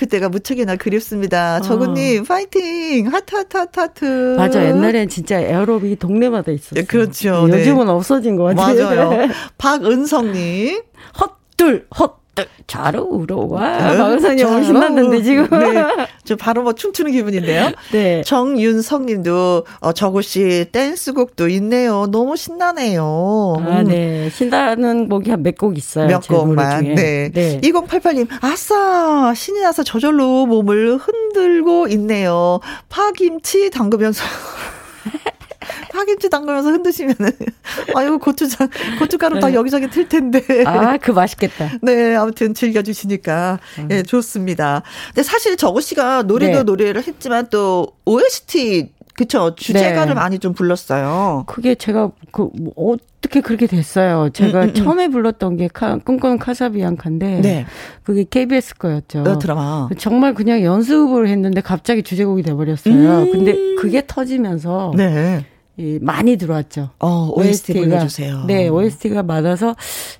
[0.00, 1.58] 그때가 무척이나 그립습니다.
[1.58, 1.60] 어.
[1.60, 3.12] 적우님, 파이팅!
[3.12, 4.04] 하트, 하트, 하트, 하트.
[4.38, 4.64] 맞아.
[4.64, 6.80] 옛날엔 진짜 에어로빅이 동네마다 있었어요.
[6.80, 7.46] 네, 그렇죠.
[7.50, 7.92] 요즘은 네.
[7.92, 8.84] 없어진 것 같아요.
[8.84, 9.28] 맞아요.
[9.58, 10.80] 박은성님.
[11.20, 12.19] 헛둘, 헛
[12.66, 13.58] 잘 울어와.
[13.98, 15.46] 마은상이 너무 신났는데 지금.
[15.50, 15.84] 네.
[16.24, 17.72] 저 바로 뭐 춤추는 기분인데요.
[17.92, 18.22] 네.
[18.24, 22.06] 정윤성 님도 어, 적우 씨 댄스곡도 있네요.
[22.06, 23.56] 너무 신나네요.
[23.66, 24.30] 아, 네.
[24.30, 26.06] 신나는 곡이 한 몇 곡 있어요.
[26.06, 26.94] 몇 곡만.
[26.94, 27.30] 네.
[27.32, 27.60] 네.
[27.62, 29.34] 2088님, 아싸!
[29.34, 32.60] 신이 나서 저절로 몸을 흔들고 있네요.
[32.88, 34.22] 파김치 담그면서.
[35.92, 37.30] 파김치 담그면서 흔드시면은
[37.94, 38.68] 아유 고추장
[38.98, 39.40] 고춧가루 네.
[39.40, 40.42] 다 여기저기 틀 텐데.
[40.66, 41.70] 아, 그 맛있겠다.
[41.82, 43.88] 네, 아무튼 즐겨 주시니까 음.
[43.90, 44.82] 예, 좋습니다.
[45.08, 46.62] 근데 사실 저거 씨가 노래도 네.
[46.62, 50.14] 노래를 했지만 또 OST 그쵸 주제가를 네.
[50.14, 51.44] 많이 좀 불렀어요.
[51.46, 52.72] 그게 제가 그 뭐
[53.20, 54.30] 어떻게 그렇게 됐어요.
[54.32, 54.74] 제가 음, 음, 음.
[54.74, 57.66] 처음에 불렀던 게 카, 꿈꾸는 카사비앙카인데 네.
[58.02, 59.20] 그게 KBS 거였죠.
[59.20, 59.88] 어, 드라마.
[59.98, 62.94] 정말 그냥 연습을 했는데 갑자기 주제곡이 돼버렸어요.
[62.94, 63.30] 음.
[63.30, 65.44] 근데 그게 터지면서 네.
[65.76, 66.90] 이 많이 들어왔죠.
[66.98, 68.44] 어, OST 불러주세요.
[68.46, 69.74] 네, OST가 많아서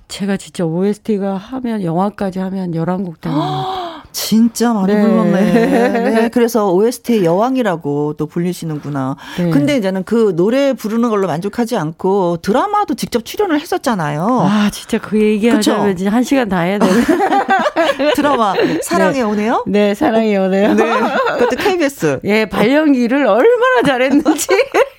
[0.07, 5.01] 제가 진짜 OST가 하면 영화까지 하면 11곡 되는 것 진짜 많이 네.
[5.01, 5.51] 불렀네.
[6.11, 6.29] 네.
[6.29, 9.15] 그래서 OST의 여왕이라고 또 불리시는구나.
[9.37, 9.49] 네.
[9.49, 14.25] 근데 이제는 그 노래 부르는 걸로 만족하지 않고 드라마도 직접 출연을 했었잖아요.
[14.41, 16.91] 아, 진짜 그 얘기하자면 이제 한 시간 다 해야 되네.
[18.15, 19.21] 드라마 사랑에 네.
[19.21, 19.63] 오네요?
[19.67, 20.73] 네, 사랑에 오네요.
[20.73, 20.99] 네.
[21.39, 22.19] 그것도 KBS.
[22.25, 24.47] 예, 발연기를 얼마나 잘했는지.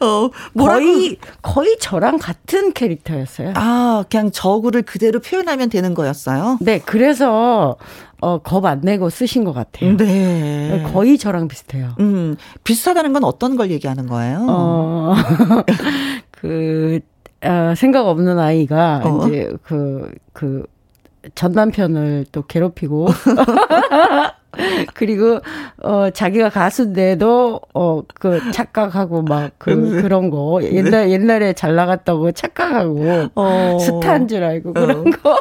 [0.00, 3.52] 어, 거의 거의 저랑 같은 캐릭터였어요.
[3.54, 6.58] 아, 그냥 저구를 그대로 표현하면 되는 거였어요?
[6.60, 7.76] 네, 그래서
[8.20, 9.96] 어, 겁 안 내고 쓰신 것 같아요.
[9.96, 10.84] 네.
[10.92, 11.94] 거의 저랑 비슷해요.
[12.00, 14.46] 음, 비슷하다는 건 어떤 걸 얘기하는 거예요?
[14.48, 15.14] 어,
[16.32, 17.00] 그,
[17.42, 19.28] 어, 생각 없는 아이가 어.
[19.28, 20.64] 이제 그, 그,
[21.34, 23.06] 전 남편을 또 괴롭히고
[24.94, 25.40] 그리고
[25.82, 30.02] 어 자기가 가수인데도 어그 착각하고 막그 네.
[30.02, 31.10] 그런 거 옛날 네.
[31.10, 33.78] 옛날에 잘 나갔다고 착각하고 어.
[33.80, 35.04] 스타인 줄 알고 그런 어.
[35.10, 35.40] 거.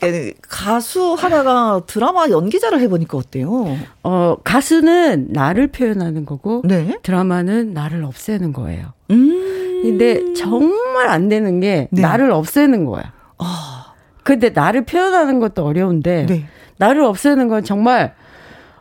[0.48, 3.76] 가수 하다가 드라마 연기자를 해보니까 어때요?
[4.02, 6.98] 어 가수는 나를 표현하는 거고 네?
[7.02, 8.92] 드라마는 나를 없애는 거예요.
[9.10, 9.80] 음.
[9.82, 12.02] 근데 정말 안 되는 게 네.
[12.02, 13.12] 나를 없애는 거야.
[13.38, 13.92] 아.
[14.22, 16.46] 근데 나를 표현하는 것도 어려운데 네.
[16.78, 18.14] 나를 없애는 건 정말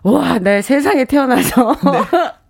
[0.04, 1.76] 와, 내 세상에 태어나서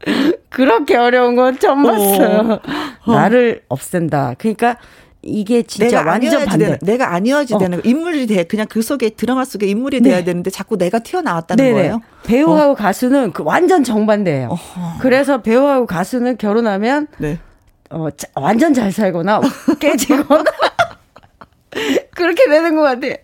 [0.06, 0.34] 네.
[0.50, 1.92] 그렇게 어려운 건 처음 어.
[1.92, 2.60] 봤어요.
[3.06, 3.12] 어.
[3.16, 4.36] 나를 없앤다.
[4.38, 4.78] 그러니까
[5.22, 6.66] 이게 진짜 완전 반대.
[6.66, 7.58] 되는, 내가 아니어야지 어.
[7.58, 7.88] 되는 거.
[7.90, 8.44] 인물이 돼.
[8.44, 10.10] 그냥 그 속에 드라마 속에 인물이 네.
[10.10, 11.74] 돼야 되는데 자꾸 내가 튀어나왔다는 네네.
[11.74, 12.02] 거예요.
[12.26, 12.76] 배우하고 어.
[12.76, 14.50] 가수는 그 완전 정반대예요.
[14.50, 14.98] 어허.
[15.00, 17.40] 그래서 배우하고 가수는 결혼하면 네.
[17.90, 19.42] 어, 완전 잘 살거나
[19.80, 20.44] 깨지거나
[22.16, 23.16] 그렇게 되는 것 같아요.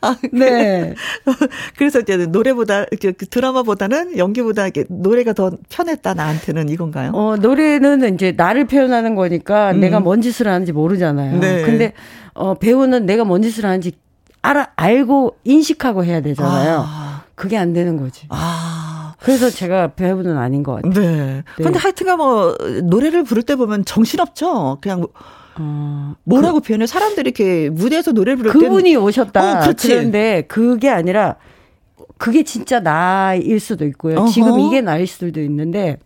[0.00, 0.94] 아, 네.
[1.76, 7.12] 그래서 이제 노래보다 그 드라마보다는 연기보다 노래가 더 편했다 나한테는 이건가요?
[7.12, 9.80] 어 노래는 이제 나를 표현하는 거니까 음.
[9.80, 11.40] 내가 뭔 짓을 하는지 모르잖아요.
[11.40, 11.62] 네.
[11.62, 11.92] 근데
[12.34, 13.92] 어 배우는 내가 뭔 짓을 하는지
[14.42, 16.84] 알아 알고 인식하고 해야 되잖아요.
[16.86, 17.22] 아.
[17.34, 18.26] 그게 안 되는 거지.
[18.28, 19.14] 아.
[19.20, 20.92] 그래서 제가 배우는 아닌 것 같아요.
[20.92, 21.42] 네.
[21.56, 21.64] 네.
[21.64, 24.78] 근데 하여튼가 뭐 노래를 부를 때 보면 정신없죠.
[24.82, 25.08] 그냥 뭐
[25.58, 26.86] 어, 뭐라고 그, 표현해?
[26.86, 29.68] 사람들이 이렇게 무대에서 노래 부를 때 그분이 오셨다.
[29.68, 31.36] 어, 그런데 그게 아니라
[32.18, 34.18] 그게 진짜 나일 수도 있고요.
[34.18, 34.28] 어허.
[34.28, 35.98] 지금 이게 나일 수도 있는데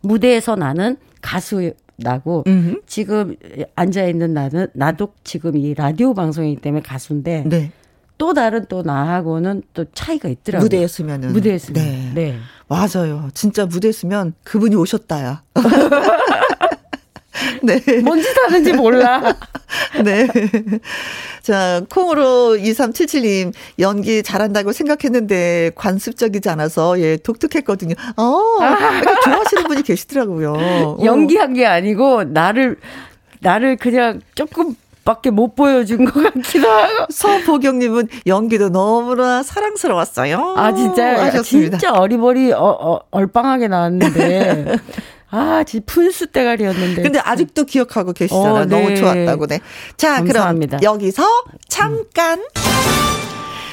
[0.00, 2.80] 무대에서 나는 가수 나고 음흠.
[2.86, 3.36] 지금
[3.74, 7.72] 앉아 있는 나는 나도 지금 이 라디오 방송이기 때문에 가수인데 네.
[8.18, 10.64] 또 다른 또 나하고는 또 차이가 있더라고요.
[10.64, 12.12] 무대에 서면은 무대에 서면 네.
[12.14, 12.38] 네.
[12.68, 13.28] 맞아요.
[13.34, 15.42] 진짜 무대에 서면 그분이 오셨다야.
[17.62, 17.80] 네.
[18.02, 19.36] 뭔짓 하는지 몰라.
[20.04, 20.26] 네.
[21.42, 27.94] 자, 콩으로 2377님, 연기 잘한다고 생각했는데 관습적이지 않아서, 예, 독특했거든요.
[28.16, 29.00] 어, 아.
[29.24, 30.52] 좋아하시는 분이 계시더라고요.
[30.56, 30.98] 어.
[31.04, 32.76] 연기한 게 아니고, 나를,
[33.40, 34.74] 나를 그냥 조금
[35.04, 37.06] 밖에 못 보여준 것 같기도 하고.
[37.10, 40.54] 서보경님은 연기도 너무나 사랑스러웠어요.
[40.56, 41.24] 아, 진짜.
[41.24, 41.78] 하셨습니다.
[41.78, 44.76] 진짜 어리버리, 어, 어, 얼빵하게 나왔는데.
[45.30, 47.02] 아, 진짜 푼수 대가리였는데.
[47.02, 48.54] 근데 아직도 기억하고 계시잖아요.
[48.54, 48.80] 어, 네.
[48.82, 49.60] 너무 좋았다고, 네.
[49.96, 50.78] 자, 감사합니다.
[50.78, 51.24] 그럼 여기서
[51.68, 52.42] 잠깐.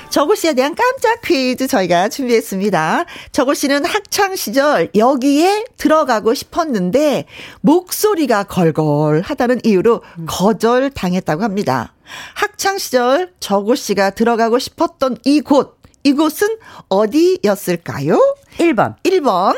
[0.09, 3.05] 저고 씨에 대한 깜짝 퀴즈 저희가 준비했습니다.
[3.33, 7.25] 저고 씨는 학창 시절 여기에 들어가고 싶었는데
[7.61, 11.93] 목소리가 걸걸하다는 이유로 거절 당했다고 합니다.
[12.33, 18.17] 학창 시절 저고 씨가 들어가고 싶었던 이곳 이곳은 어디였을까요?
[18.59, 18.95] 1번.
[19.03, 19.55] 1번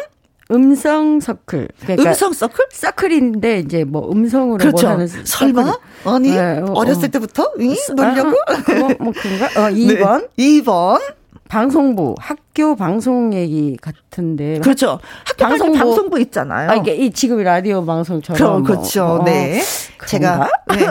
[0.51, 1.67] 음성 서클.
[1.81, 2.65] 그러니까 음성 서클?
[2.71, 4.87] 서클인데 이제 뭐 음성으로 그렇죠.
[4.87, 5.77] 뭐 하는 설마?
[6.05, 7.75] 아니 네, 어, 어렸을 때부터 응?
[7.95, 8.35] 놀려고?
[8.47, 9.45] 아, 아뭐 그런가?
[9.61, 10.27] 어, 2번.
[10.37, 10.43] 네.
[10.61, 10.99] 2번.
[11.47, 16.69] 방송부 학교 방송 얘기 같은데 그렇죠 학교 방송부, 방송부 있잖아요.
[16.69, 19.05] 아 이게 이 지금 라디오 방송처럼 그럼 뭐, 그렇죠.
[19.07, 20.85] 뭐, 네 어, 제가 네.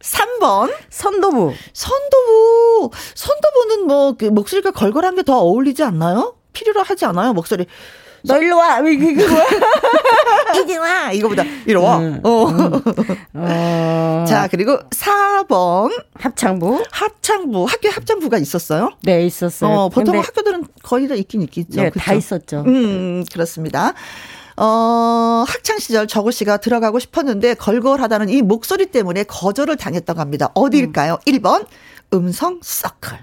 [0.00, 6.34] 3번 선도부 선도부 선도부는 뭐 그 목소리가 걸걸한 게 더 어울리지 않나요?
[6.52, 7.66] 필요로 하지 않아요 목소리
[8.24, 8.80] 너 일로 와.
[8.80, 9.46] 이게 뭐야?
[10.64, 11.12] 이리 와.
[11.12, 11.98] 이거보다 이리 와.
[11.98, 12.46] 음, 어.
[12.46, 12.82] 음.
[13.34, 14.24] 어.
[14.28, 16.04] 자, 그리고 4번.
[16.14, 16.84] 합창부.
[16.90, 17.64] 합창부.
[17.64, 18.90] 학교에 합창부가 있었어요?
[19.02, 19.70] 네, 있었어요.
[19.70, 21.80] 어, 보통 학교들은 거의 다 있긴 있겠죠.
[21.82, 22.04] 네, 그쵸?
[22.04, 22.64] 다 있었죠.
[22.66, 23.94] 음, 그렇습니다.
[24.56, 30.50] 어, 학창 시절 저구 씨가 들어가고 싶었는데 걸걸하다는 이 목소리 때문에 거절을 당했다고 합니다.
[30.54, 31.18] 어디일까요?
[31.26, 31.32] 음.
[31.32, 31.66] 1번
[32.12, 33.18] 음성 서클.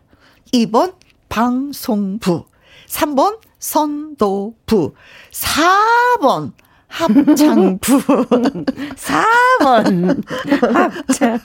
[0.53, 0.93] 2번
[1.27, 2.45] 방송부.
[2.87, 4.93] 3번 선도부.
[5.31, 6.53] 4번
[6.95, 7.79] 합창부.
[8.95, 10.23] 4번.
[10.73, 11.39] 합창.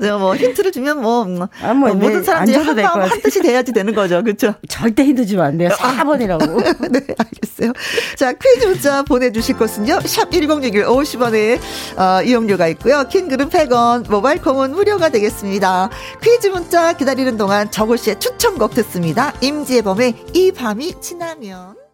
[0.00, 3.72] 내가 뭐 힌트를 주면 뭐, 뭐 아, 뭐 모든 사람들이 한, 마음 한 뜻이 돼야지
[3.72, 4.22] 되는 거죠.
[4.24, 4.54] 그렇죠?
[4.68, 5.70] 절대 힌트 주면 안 돼요.
[5.70, 6.90] 4번이라고.
[6.90, 7.72] 네, 알겠어요.
[8.16, 10.00] 자, 퀴즈 문자 보내주실 곳은요.
[10.04, 11.58] 샵 1061 50원에
[11.96, 13.04] 어, 이용료가 있고요.
[13.08, 15.88] 킹그룹 100원, 모바일 콩은 무료가 되겠습니다.
[16.22, 19.32] 퀴즈 문자 기다리는 동안 저글 씨의 추천곡 듣습니다.
[19.40, 21.85] 임지혜범의 이 밤이 지나면.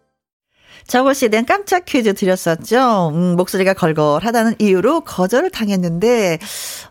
[0.87, 3.11] 저거 씨에 대한 깜짝 퀴즈 드렸었죠.
[3.13, 6.39] 음, 목소리가 걸걸하다는 이유로 거절을 당했는데,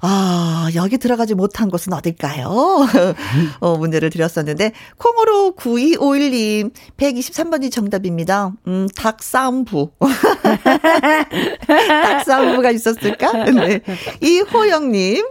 [0.00, 2.48] 아, 여기 들어가지 못한 곳은 어딜까요?
[3.60, 8.52] 어, 문제를 드렸었는데, 콩으로 9251님, 123번이 정답입니다.
[8.66, 9.90] 음, 닭싸움부.
[11.66, 13.44] 닭싸움부가 있었을까?
[13.44, 13.80] 네.
[14.20, 15.24] 이호영님,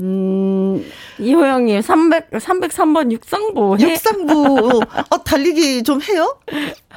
[0.00, 0.84] 음,
[1.18, 3.76] 이호영님, 300, 303번 육상부.
[3.80, 4.80] 육상부.
[5.10, 6.38] 어, 달리기 좀 해요?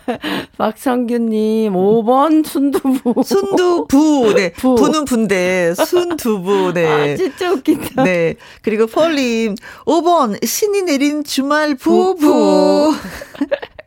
[0.58, 3.24] 박성규님, 5번 순두부.
[3.24, 4.34] 순두부.
[4.36, 4.52] 네.
[4.54, 4.76] 부.
[4.76, 6.74] 부는 분데, 순두부.
[6.74, 7.14] 네.
[7.14, 8.04] 아, 진짜 웃긴다.
[8.04, 8.36] 네.
[8.62, 12.94] 그리고 펄님, 5번, 신이 내린 주말 부부.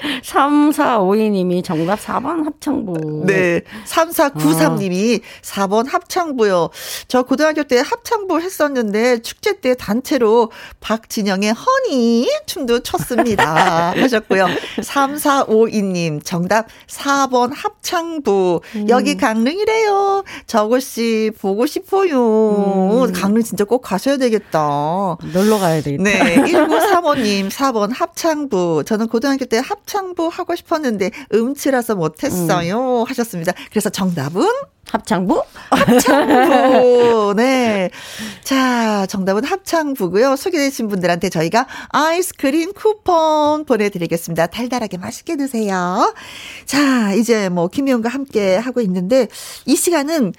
[0.00, 0.20] 부부.
[0.22, 3.24] 3452님이 정답 4번 합창부.
[3.26, 3.62] 네.
[3.86, 5.66] 3493님이 아.
[5.66, 6.70] 4번 합창부요.
[7.08, 13.90] 저 고등학교 때 합창부 했었는데 축제 때 단체로 박진영의 허니 춤도 췄습니다.
[13.96, 14.46] 하셨고요.
[14.78, 18.60] 3452님 정답 4번 합창부.
[18.76, 18.86] 음.
[18.88, 20.24] 여기 강릉이래요.
[20.46, 23.04] 저것이 보고 싶어요.
[23.06, 23.12] 음.
[23.12, 25.16] 강릉 진짜 꼭 가셔야 되겠다.
[25.32, 26.02] 놀러 가야 되겠다.
[26.02, 26.36] 네.
[26.36, 28.84] 1935님 4번 합창부.
[28.86, 29.80] 저는 고등학교 때 합.
[29.90, 33.02] 합창부 하고 싶었는데 음치라서 못했어요.
[33.02, 33.04] 음.
[33.08, 33.52] 하셨습니다.
[33.70, 34.46] 그래서 정답은
[34.88, 35.42] 합창부?
[35.70, 37.34] 합창부.
[37.36, 37.90] 네.
[38.44, 40.36] 자, 정답은 합창부고요.
[40.36, 44.46] 소개되신 분들한테 저희가 아이스크림 쿠폰 보내드리겠습니다.
[44.46, 46.14] 달달하게 맛있게 드세요.
[46.66, 49.26] 자, 이제 뭐 김희영과 함께 하고 있는데
[49.66, 50.32] 이 시간은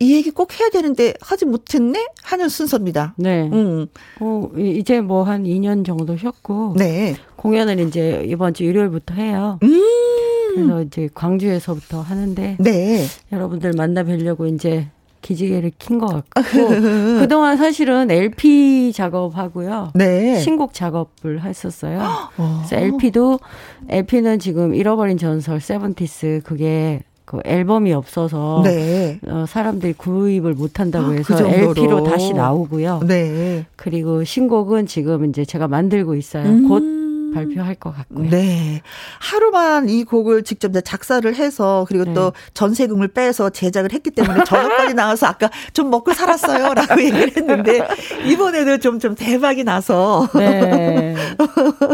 [0.00, 3.14] 이 얘기 꼭 해야 되는데 하지 못했네 하는 순서입니다.
[3.16, 3.48] 네.
[3.52, 3.86] 음.
[4.20, 6.74] 어, 이제 뭐 한 2년 정도 쉬었고.
[6.78, 7.16] 네.
[7.36, 9.58] 공연을 이제 이번 주 일요일부터 해요.
[9.62, 9.82] 음.
[10.54, 12.56] 그래서 이제 광주에서부터 하는데.
[12.60, 13.04] 네.
[13.32, 14.88] 여러분들 만나 뵈려고 이제
[15.20, 16.68] 기지개를 킨 것 같고.
[17.18, 19.90] 그동안 사실은 LP 작업하고요.
[19.96, 20.38] 네.
[20.38, 22.00] 신곡 작업을 했었어요.
[22.36, 23.40] 그래서 LP도,
[23.88, 29.20] LP는 지금 잃어버린 전설 세븐티스 그게 그 앨범이 없어서 네.
[29.26, 33.02] 어, 사람들이 구입을 못 한다고 아, 해서 그 LP로 다시 나오고요.
[33.06, 33.66] 네.
[33.76, 36.48] 그리고 신곡은 지금 이제 제가 만들고 있어요.
[36.48, 36.68] 음.
[36.70, 36.82] 곧
[37.34, 38.30] 발표할 것 같고요.
[38.30, 38.82] 네.
[39.20, 42.14] 하루만 이 곡을 직접 작사를 해서 그리고 네.
[42.14, 46.74] 또 전세금을 빼서 제작을 했기 때문에 저녁까지 나와서 아까 좀 먹고 살았어요.
[46.74, 47.80] 라고 얘기를 했는데
[48.24, 50.28] 이번에도 좀, 좀 대박이 나서.
[50.34, 51.14] 네.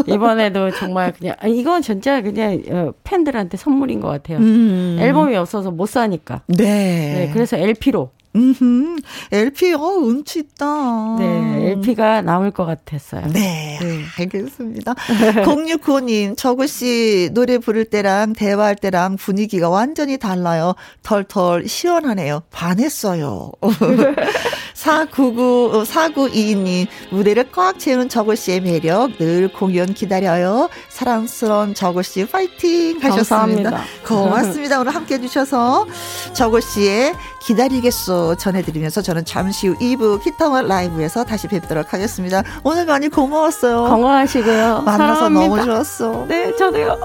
[0.06, 4.38] 이번에도 정말 그냥, 이건 진짜 그냥 어, 팬들한테 선물인 것 같아요.
[4.38, 4.98] 음.
[5.00, 6.42] 앨범이 없어서 못 사니까.
[6.46, 6.64] 네.
[6.64, 7.30] 네.
[7.32, 8.10] 그래서 LP로.
[8.36, 8.98] 음,
[9.30, 11.16] LP, 어, 운치 있다.
[11.18, 13.26] 네, LP가 나올 것 같았어요.
[13.32, 14.00] 네, 네.
[14.18, 14.94] 알겠습니다.
[15.44, 20.74] 0695님, 저구씨 노래 부를 때랑 대화할 때랑 분위기가 완전히 달라요.
[21.02, 22.42] 털털 시원하네요.
[22.50, 23.52] 반했어요.
[24.74, 30.68] 499, 4922님, 어, 무대를 꽉 채우는 저구씨의 매력 늘 공연 기다려요.
[30.88, 33.70] 사랑스러운 저구씨 파이팅 하셨습니다.
[33.70, 33.84] 감사합니다.
[34.06, 34.80] 고맙습니다.
[34.80, 35.86] 오늘 함께 해주셔서
[36.34, 37.14] 저구씨의
[37.44, 42.42] 기다리겠소 전해드리면서 저는 잠시 후 2부 기타와 라이브에서 다시 뵙도록 하겠습니다.
[42.62, 43.84] 오늘 많이 고마웠어요.
[43.84, 44.82] 건강하시고요.
[44.82, 45.56] 만나서 사랑합니다.
[45.56, 46.24] 너무 좋았어.
[46.26, 46.98] 네, 저도요.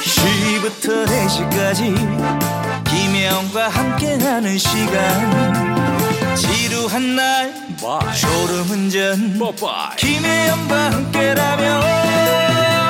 [0.00, 1.94] 2시부터 4시까지
[2.84, 8.14] 김혜영과 함께하는 시간 지루한 날 Bye.
[8.14, 9.96] 졸음운전 Bye.
[9.98, 12.89] 김혜영과 함께라면 저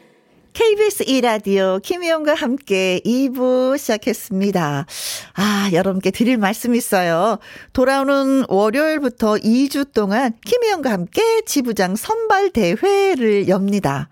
[0.61, 4.85] KBS 2라디오 김희영과 함께 2부 시작했습니다.
[5.33, 7.39] 아, 여러분께 드릴 말씀 있어요.
[7.73, 14.09] 돌아오는 월요일부터 2주 동안 김희영과 함께 지부장 선발 대회를 엽니다.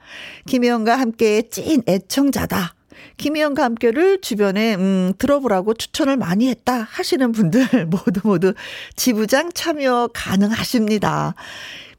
[0.47, 2.73] 김희영과 함께 찐 애청자다.
[3.17, 8.53] 김희영과 함께를 주변에 음, 들어보라고 추천을 많이 했다 하시는 분들 모두 모두
[8.95, 11.35] 지부장 참여 가능하십니다.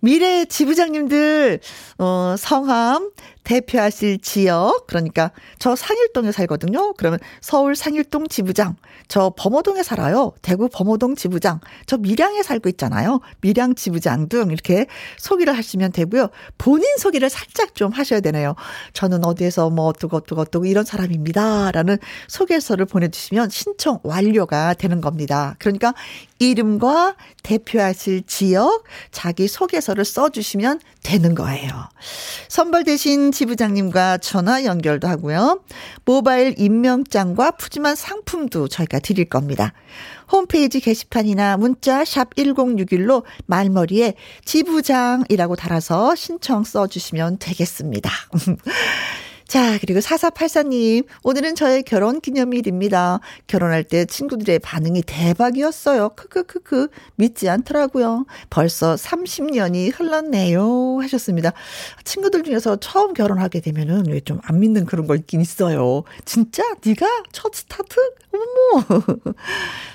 [0.00, 1.60] 미래 지부장님들,
[1.98, 3.10] 어, 성함,
[3.50, 6.92] 대표하실 지역, 그러니까 저 상일동에 살거든요.
[6.92, 8.76] 그러면 서울 상일동 지부장,
[9.08, 10.32] 저 범어동에 살아요.
[10.40, 13.20] 대구 범어동 지부장, 저 밀양에 살고 있잖아요.
[13.40, 14.86] 밀양 지부장 등 이렇게
[15.18, 16.28] 소개를 하시면 되고요.
[16.58, 18.54] 본인 소개를 살짝 좀 하셔야 되네요.
[18.92, 21.72] 저는 어디에서 뭐 어떠고 어떠고 어떠고 이런 사람입니다.
[21.72, 25.56] 라는 소개서를 보내주시면 신청 완료가 되는 겁니다.
[25.58, 25.92] 그러니까
[26.38, 31.70] 이름과 대표하실 지역, 자기 소개서를 써주시면 되는 거예요.
[32.48, 35.62] 선발 대신 지부장님과 전화 연결도 하고요.
[36.04, 39.72] 모바일 임명장과 푸짐한 상품도 저희가 드릴 겁니다.
[40.30, 48.10] 홈페이지 게시판이나 문자 샵 1061로 말머리에 지부장이라고 달아서 신청 써주시면 되겠습니다.
[49.50, 53.18] 자, 그리고 4484님, 오늘은 저의 결혼 기념일입니다.
[53.48, 56.10] 결혼할 때 친구들의 반응이 대박이었어요.
[56.10, 56.86] 크크크크,
[57.16, 58.26] 믿지 않더라고요.
[58.48, 61.00] 벌써 30년이 흘렀네요.
[61.02, 61.52] 하셨습니다.
[62.04, 66.04] 친구들 중에서 처음 결혼하게 되면은 왜 좀 안 믿는 그런 거 있긴 있어요.
[66.24, 66.62] 진짜?
[66.86, 67.96] 네가 첫 스타트?
[68.32, 68.84] 어머.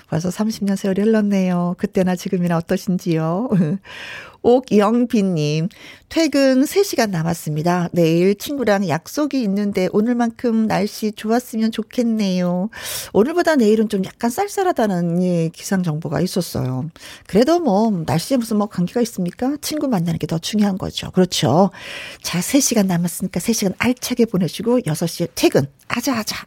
[0.09, 1.75] 벌써 30년 세월이 흘렀네요.
[1.77, 3.49] 그때나 지금이나 어떠신지요?
[4.45, 5.69] 옥영빈님,
[6.07, 7.89] 퇴근 3시간 남았습니다.
[7.93, 12.69] 내일 친구랑 약속이 있는데 오늘만큼 날씨 좋았으면 좋겠네요.
[13.13, 16.89] 오늘보다 내일은 좀 약간 쌀쌀하다는 예, 기상 정보가 있었어요.
[17.25, 19.57] 그래도 뭐 날씨에 무슨 뭐 관계가 있습니까?
[19.61, 21.11] 친구 만나는 게 더 중요한 거죠.
[21.11, 21.69] 그렇죠.
[22.23, 25.67] 자, 3시간 남았으니까 3시간 알차게 보내시고 6시에 퇴근.
[25.87, 26.45] 아자아자.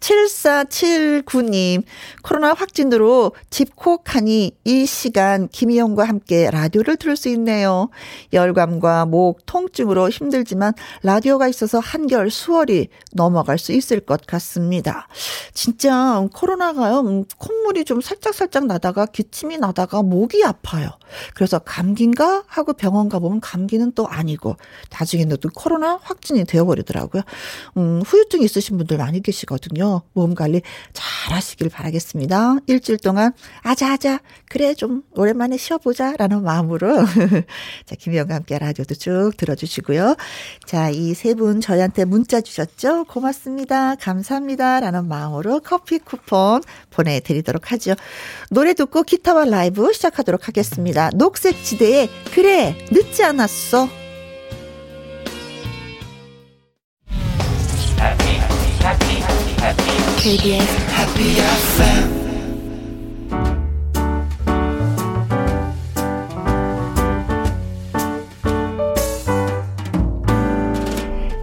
[0.00, 1.82] 7479님,
[2.22, 7.90] 코로나 확진으로 집콕 하니 이 시간 김희영과 함께 라디오를 들을 수 있네요.
[8.32, 15.08] 열감과 목 통증으로 힘들지만 라디오가 있어서 한결 수월히 넘어갈 수 있을 것 같습니다.
[15.52, 20.90] 진짜 코로나가요, 음, 콧물이 좀 살짝살짝 나다가 기침이 나다가 목이 아파요.
[21.34, 24.56] 그래서 감기인가 하고 병원 가보면 감기는 또 아니고
[24.98, 27.22] 나중에는 또 코로나 확진이 되어버리더라고요.
[27.76, 29.87] 음, 후유증 있으신 분들 많이 계시거든요.
[30.12, 32.56] 몸 관리 잘 하시길 바라겠습니다.
[32.66, 37.04] 일주일 동안 아자아자 그래 좀 오랜만에 쉬어보자 라는 마음으로
[37.86, 40.16] 자 김희영과 함께 라디오도 쭉 들어주시고요.
[40.66, 43.04] 자 이 세 분 저희한테 문자 주셨죠.
[43.04, 43.94] 고맙습니다.
[43.96, 47.94] 감사합니다 라는 마음으로 커피 쿠폰 보내드리도록 하죠.
[48.50, 51.10] 노래 듣고 기타와 라이브 시작하도록 하겠습니다.
[51.14, 54.07] 녹색지대에 그래 늦지 않았어.
[60.20, 60.66] KBS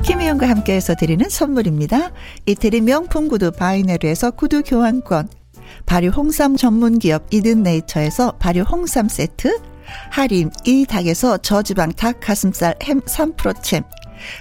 [0.03, 2.11] 김혜영과 함께해서 드리는 선물입니다.
[2.45, 5.29] 이태리 명품 구두 바이네르에서 구두 교환권
[5.85, 9.57] 발효 홍삼 전문 기업 이든 네이처에서 발효 홍삼 세트
[10.11, 13.83] 하림 이 닭에서 저지방 닭 가슴살 햄 3%챔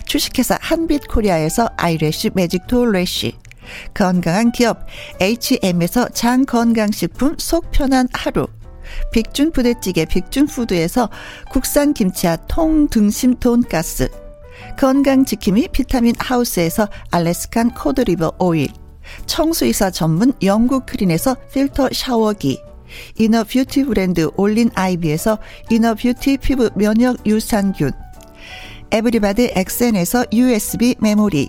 [0.06, 3.36] 주식회사 한빛 코리아에서 eyelash 매직 톨래쉬
[3.94, 4.86] 건강한 기업
[5.20, 8.46] H&M에서 장건강식품 속 편한 하루.
[9.12, 11.08] 빅준 부대찌개 빅준푸드에서
[11.50, 14.08] 국산 김치와 통등심 돈가스.
[14.78, 18.68] 건강지킴이 비타민 하우스에서 Alaskan cod liver oil.
[19.26, 22.60] 청수이사 전문 영국 크린에서 필터 샤워기.
[23.18, 25.38] inner beauty 브랜드 올린 아이비에서
[25.70, 27.92] inner beauty 피부 면역 유산균.
[28.90, 31.48] 에브리바드 엑센에서 USB 메모리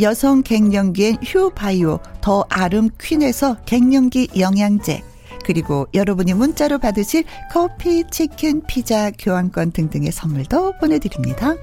[0.00, 5.02] 여성 갱년기엔 휴바이오 더 아름 퀸에서 갱년기 영양제
[5.44, 11.54] 그리고 여러분이 문자로 받으실 커피, 치킨, 피자, 교환권 등등의 선물도 보내드립니다.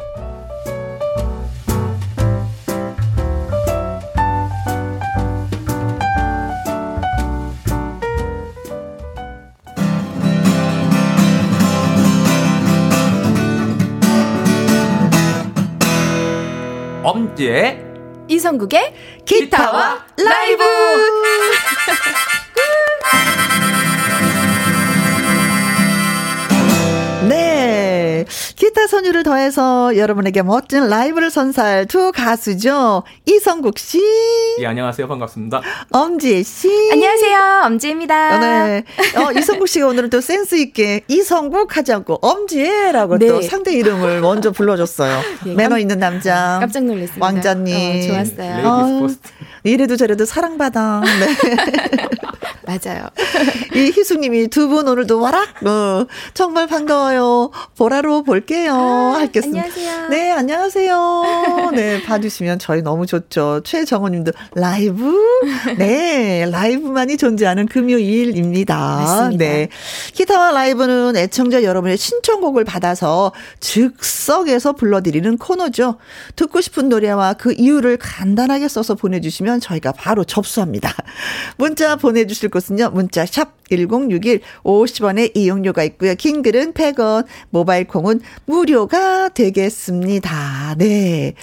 [17.04, 17.95] 엄지의
[18.28, 18.94] 이성국의
[19.26, 20.64] 기타와 라이브.
[28.76, 33.04] 기타 선율을 더해서 여러분에게 멋진 라이브를 선사할 두 가수죠.
[33.26, 34.02] 이성국 씨.
[34.60, 35.08] 예, 안녕하세요.
[35.08, 35.62] 반갑습니다.
[35.92, 36.68] 엄지혜 씨.
[36.92, 37.62] 안녕하세요.
[37.68, 38.40] 엄지혜입니다.
[38.40, 38.84] 네.
[39.16, 43.28] 어, 이성국 씨가 오늘은 또 센스 있게 이성국 하지 않고 엄지혜라고 네.
[43.28, 45.22] 또 상대 이름을 먼저 불러줬어요.
[45.46, 46.58] 예, 매너 있는 남자.
[46.60, 47.26] 깜짝 놀랐습니다.
[47.26, 47.76] 왕자님.
[47.76, 48.68] 어, 좋았어요.
[48.68, 49.08] 어,
[49.64, 51.02] 이래도 저래도 사랑받아.
[51.02, 51.66] 네.
[52.86, 53.06] 맞아요.
[53.76, 55.64] 이 희숙님이 두 분 오늘도 와락.
[55.68, 57.52] 어, 정말 반가워요.
[57.78, 58.74] 보라로 볼게요.
[58.74, 59.62] 아, 하겠습니다.
[59.64, 60.08] 안녕하세요.
[60.10, 61.72] 네, 안녕하세요.
[61.76, 63.62] 네, 봐주시면 저희 너무 좋죠.
[63.64, 65.16] 최정호님도 라이브.
[65.78, 68.76] 네, 라이브만이 존재하는 금요일입니다.
[68.76, 69.46] 맞습니다.
[69.46, 69.70] 네,
[70.14, 75.98] 기타와 라이브는 애청자 여러분의 신청곡을 받아서 즉석에서 불러드리는 코너죠.
[76.36, 80.92] 듣고 싶은 노래와 그 이유를 간단하게 써서 보내주시면 저희가 바로 접수합니다.
[81.58, 82.92] 문자 보내주실 곳은요.
[82.92, 86.16] 문자 샵 1061, 50원의 이용료가 있고요.
[86.16, 90.76] 긴 글은 100원, 모바일 콩은 무료가 되겠습니다.
[90.78, 91.34] 네.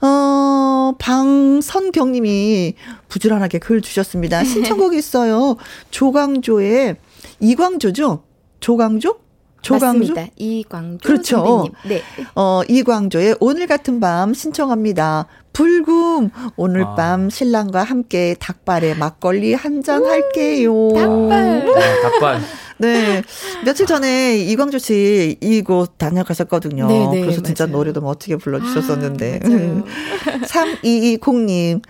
[0.00, 2.74] 어, 방선경 님이
[3.08, 4.44] 부지런하게 글 주셨습니다.
[4.44, 5.56] 신청곡이 있어요.
[5.90, 6.96] 조광조의,
[7.40, 8.22] 이광조죠?
[8.60, 9.23] 조광조?
[9.64, 9.98] 조광조?
[10.14, 10.32] 맞습니다.
[10.36, 11.36] 이광조 그렇죠.
[11.38, 11.72] 선배님.
[11.88, 12.02] 네.
[12.34, 15.26] 어, 이광조의 오늘 같은 밤 신청합니다.
[15.52, 16.94] 불금 오늘 아.
[16.94, 20.90] 밤 신랑과 함께 닭발에 막걸리 한 잔 할게요.
[20.94, 21.68] 닭발.
[21.68, 22.40] 아, 닭발.
[22.78, 23.22] 네.
[23.64, 26.88] 며칠 전에 이광조 씨 이곳 다녀가셨거든요.
[26.88, 27.76] 네네, 네, 그래서 진짜 맞아요.
[27.78, 29.40] 노래도 멋지게 불러주셨었는데.
[29.44, 31.82] 아, 3220님.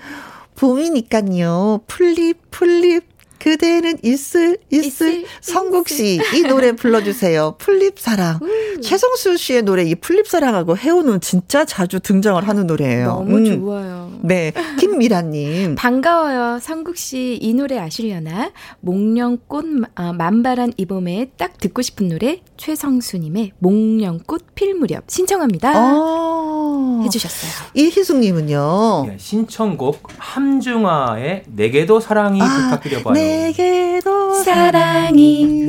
[0.57, 1.81] 봄이니까요.
[1.87, 3.05] 풀립, 풀립,
[3.45, 6.18] 그대는 있을, 있을, 있을 성국 씨.
[6.34, 7.57] 이 노래 불러주세요.
[7.61, 8.38] 풀립사랑.
[8.40, 8.80] 음.
[8.80, 13.07] 최성수 씨의 노래 이 풀립사랑하고 해오는 진짜 자주 등장을 하는 노래예요.
[13.07, 13.45] 너무 음.
[13.45, 14.11] 좋아요.
[14.22, 14.51] 네.
[14.80, 15.74] 김미라님.
[15.74, 16.59] 반가워요.
[16.61, 18.53] 성국 씨 이 노래 아시려나?
[18.80, 19.64] 목련꽃
[19.95, 25.72] 아, 만발한 이 봄에 딱 듣고 싶은 노래 최성수님의 목련꽃 필 무렵 신청합니다.
[25.74, 27.70] 아~ 해주셨어요.
[27.74, 29.05] 이희숙님은요.
[29.09, 33.14] 네, 신청곡 함중화의 내게도 사랑이 아, 부탁드려봐요.
[33.35, 35.66] 내게도 사랑이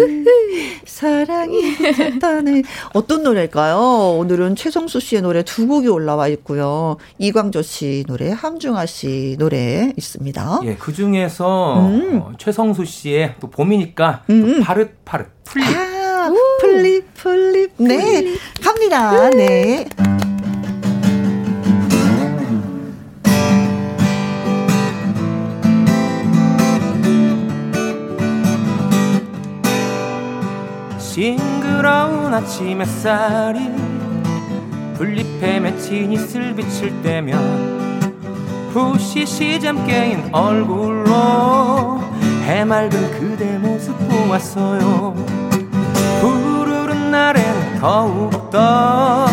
[0.86, 2.64] 사랑이 됐다네.
[2.94, 4.18] 어떤 노래일까요?
[4.20, 6.98] 오늘은 최성수 씨의 노래 두 곡이 올라와 있고요.
[7.18, 10.62] 이광조 씨 노래, 함중아 씨 노래 있습니다.
[10.64, 12.22] 예, 그 중에서 음.
[12.22, 14.62] 어, 최성수 씨의 또 봄이니까 음.
[14.64, 15.68] 파릇파릇 풀잎.
[15.76, 17.72] 아, 풀잎, 풀잎.
[17.78, 17.98] 네.
[17.98, 18.40] 풀잎.
[18.64, 19.30] 갑니다.
[19.32, 19.86] 네.
[31.16, 33.72] 싱그러운 아침 햇살이
[34.98, 38.12] 풀잎에 맺힌 이슬 비칠 때면
[38.74, 42.02] 부시시 잠 깨인 얼굴로
[42.44, 45.16] 해맑은 그대 모습 보았어요.
[46.20, 49.26] 푸르른 날엔 더욱더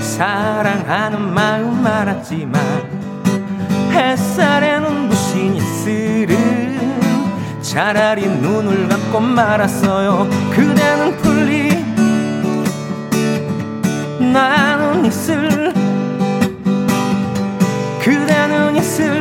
[0.00, 2.62] 사랑하는 마음 알았지만
[3.90, 6.83] 햇살에는 부신 이슬은
[7.74, 10.28] 차라리 눈을 감고 말았어요.
[10.52, 11.74] 그대는 풀리
[14.32, 15.72] 나는 있을.
[18.00, 19.20] 그대는 있을.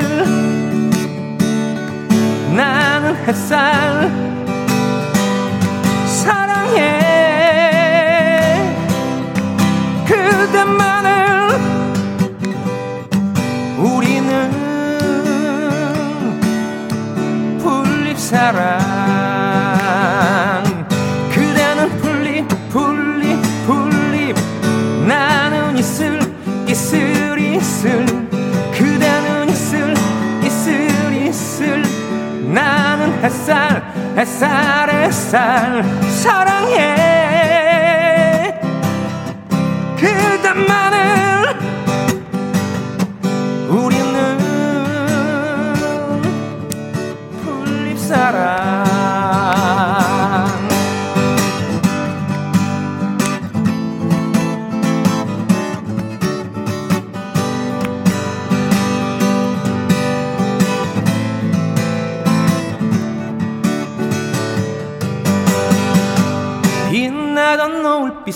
[2.55, 4.11] 나는 햇살.
[6.05, 7.01] 사랑해.
[10.05, 11.22] 그대만을
[18.33, 18.79] 사랑.
[21.31, 24.35] 그대는 풀립 풀립 풀립
[25.07, 26.19] 나는 있을
[26.67, 28.05] 있을 있을.
[28.71, 29.93] 그대는 있을
[30.43, 31.83] 있을 있을.
[32.51, 33.83] 나는 햇살
[34.17, 35.83] 햇살 햇살.
[36.09, 36.95] 사랑해.
[39.95, 41.32] 그대만을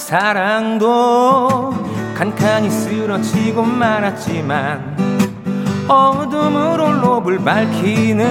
[0.07, 1.75] 사랑도
[2.15, 4.95] 칸칸이 쓰러지고 말았지만
[5.85, 8.25] 어둠으로 롭을 밝히는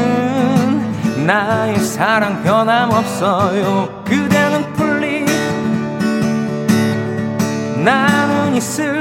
[1.27, 4.05] 나의 사랑 변함없어요.
[4.07, 5.27] 그대는 풀리
[7.85, 8.99] 나는 있을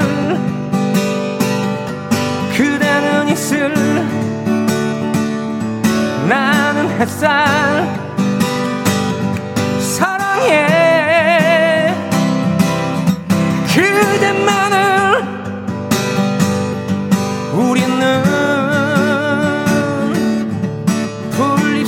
[2.54, 3.72] 그대는 있을.
[6.28, 8.05] 나는 햇살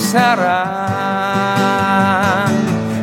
[0.09, 0.49] 사랑.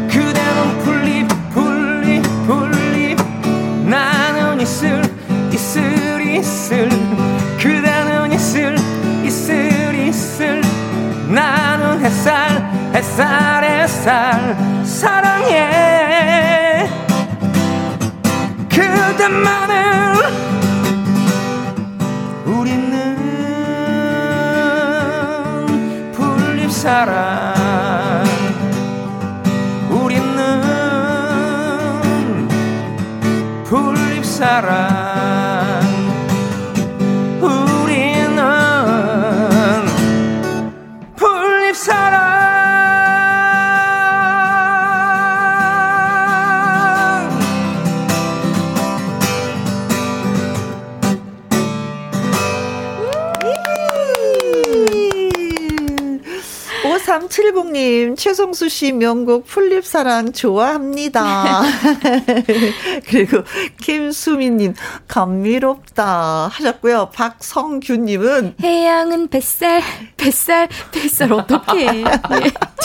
[0.10, 3.20] 그대는 풀립 풀립 풀립
[3.88, 5.04] 나는 있을
[5.54, 6.90] 있을 있을.
[7.60, 8.76] 그대는 있을
[9.24, 10.64] 있을 있을.
[11.30, 14.58] 나는 햇살 햇살 햇살.
[14.84, 16.90] 사랑해.
[18.68, 20.15] 그대만을
[26.86, 27.56] 사랑.
[29.90, 30.62] 우리는
[33.64, 35.05] 풀립사랑
[57.76, 61.64] 님 최성수 씨 명곡 풀립사랑 좋아합니다.
[63.06, 63.44] 그리고
[63.82, 64.74] 김수미님
[65.10, 67.10] 감미롭다 하셨고요.
[67.14, 69.82] 박성규 님은 해양은 뱃살,
[70.16, 71.92] 뱃살, 뱃살 어떻게?
[71.92, 72.04] 네,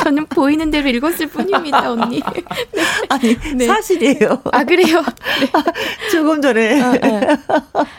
[0.02, 2.20] 저는 보이는 대로 읽었을 뿐입니다, 언니.
[2.72, 2.82] 네.
[3.08, 3.66] 아니 네.
[3.66, 4.42] 사실이에요.
[4.52, 5.02] 아 그래요?
[5.40, 5.46] 네.
[6.10, 7.20] 조금 전에 아, 네.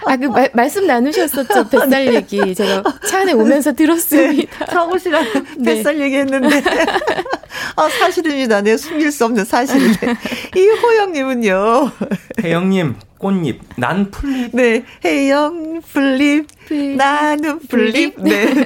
[0.06, 2.14] 아그 말씀 나누셨었죠 뱃살 네.
[2.16, 4.66] 얘기 제가 차 안에 오면서 들었습니다.
[4.68, 5.26] 성우 씨랑
[5.64, 6.62] 뱃살 얘기 했는데
[7.76, 8.62] 아 사실입니다.
[8.62, 10.16] 내 숨길 수 없는 사실인데
[10.56, 11.92] 이호영님은요.
[12.44, 14.50] 혜영님 꽃잎, 난 풀잎.
[14.54, 16.98] 네, 혜영 풀잎, 풀잎.
[16.98, 18.16] 나는 풀잎.
[18.20, 18.66] 네.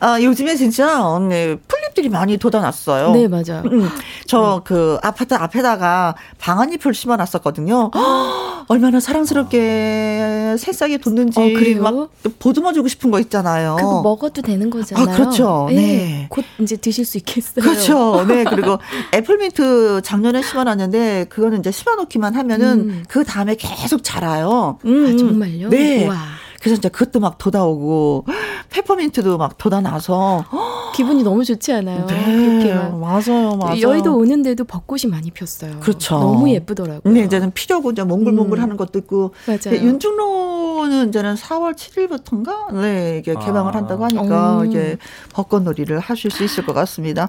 [0.00, 3.12] 아, 요즘에 진짜, 네, 풀잎들이 많이 돋아났어요.
[3.12, 3.62] 네, 맞아요.
[3.66, 3.88] 음,
[4.26, 7.92] 저그 아파트 앞에다가 방아잎을 심어놨었거든요.
[8.66, 11.82] 얼마나 사랑스럽게 새싹이 돋는지 어, 그래요?
[11.82, 13.76] 막 보듬어주고 싶은 거 있잖아요.
[13.78, 15.06] 그거 먹어도 되는 거잖아요.
[15.08, 15.66] 아, 그렇죠.
[15.68, 15.74] 네.
[15.74, 16.26] 네.
[16.30, 17.62] 곧 이제 드실 수 있겠어요.
[17.62, 18.24] 그렇죠.
[18.26, 18.42] 네.
[18.48, 18.78] 그리고
[19.14, 23.04] 애플민트 작년에 심어놨는데 그거는 이제 심어놓기만 하면은 음.
[23.06, 24.78] 그 다음에 계속 자라요.
[24.84, 25.06] 음.
[25.06, 25.68] 아, 정말요?
[25.68, 26.06] 네.
[26.06, 26.16] 우와.
[26.60, 28.26] 그래서 이제 그것도 막 돋아오고
[28.70, 30.44] 페퍼민트도 막 돋아나서
[30.94, 32.06] 기분이 너무 좋지 않아요?
[32.06, 33.80] 네, 그렇게 맞아요, 맞아요.
[33.80, 35.80] 여의도 오는데도 벚꽃이 많이 폈어요.
[35.80, 36.18] 그렇죠.
[36.18, 37.12] 너무 예쁘더라고요.
[37.12, 38.76] 네, 이제는 피려고 이제 몽글몽글하는 음.
[38.76, 39.34] 것도 있고.
[39.46, 39.80] 맞아요.
[39.82, 43.76] 윤중로는 이제는 4월 7일부터인가 네 이게 개방을 아.
[43.76, 44.70] 한다고 하니까 음.
[44.70, 44.96] 이제
[45.32, 47.28] 벚꽃놀이를 하실 수 있을 것 같습니다.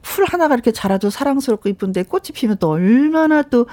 [0.00, 3.66] 풀 하나가 이렇게 자라도 사랑스럽고 이쁜데 꽃이 피면 또 얼마나 또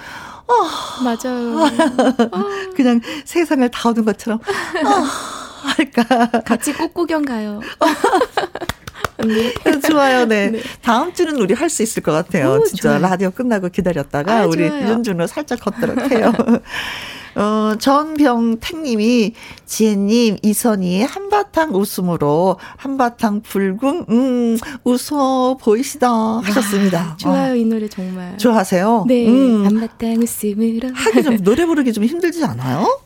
[0.47, 1.03] 어.
[1.03, 1.69] 맞아요.
[2.75, 6.41] 그냥 세상을 다 얻은 것처럼 어, 할까.
[6.41, 7.59] 같이 꽃 구경 가요.
[9.25, 9.53] 네.
[9.87, 10.49] 좋아요, 네.
[10.51, 10.61] 네.
[10.81, 12.59] 다음 주는 우리 할 수 있을 것 같아요.
[12.59, 13.01] 오, 진짜 좋아요.
[13.01, 16.31] 라디오 끝나고 기다렸다가 아, 우리 윤준호 살짝 걷도록 해요.
[17.35, 19.33] 어, 전병택님이
[19.65, 26.09] 지혜님 이선희의 한바탕 웃음으로 한바탕 불궁 음 웃어 보이시다
[26.43, 26.99] 하셨습니다.
[27.13, 27.55] 아, 좋아요 어.
[27.55, 28.37] 이 노래 정말.
[28.37, 29.05] 좋아하세요?
[29.07, 29.27] 네.
[29.29, 29.65] 음.
[29.65, 32.99] 한바탕 웃음으로 하기 좀 노래 부르기 좀 힘들지 않아요?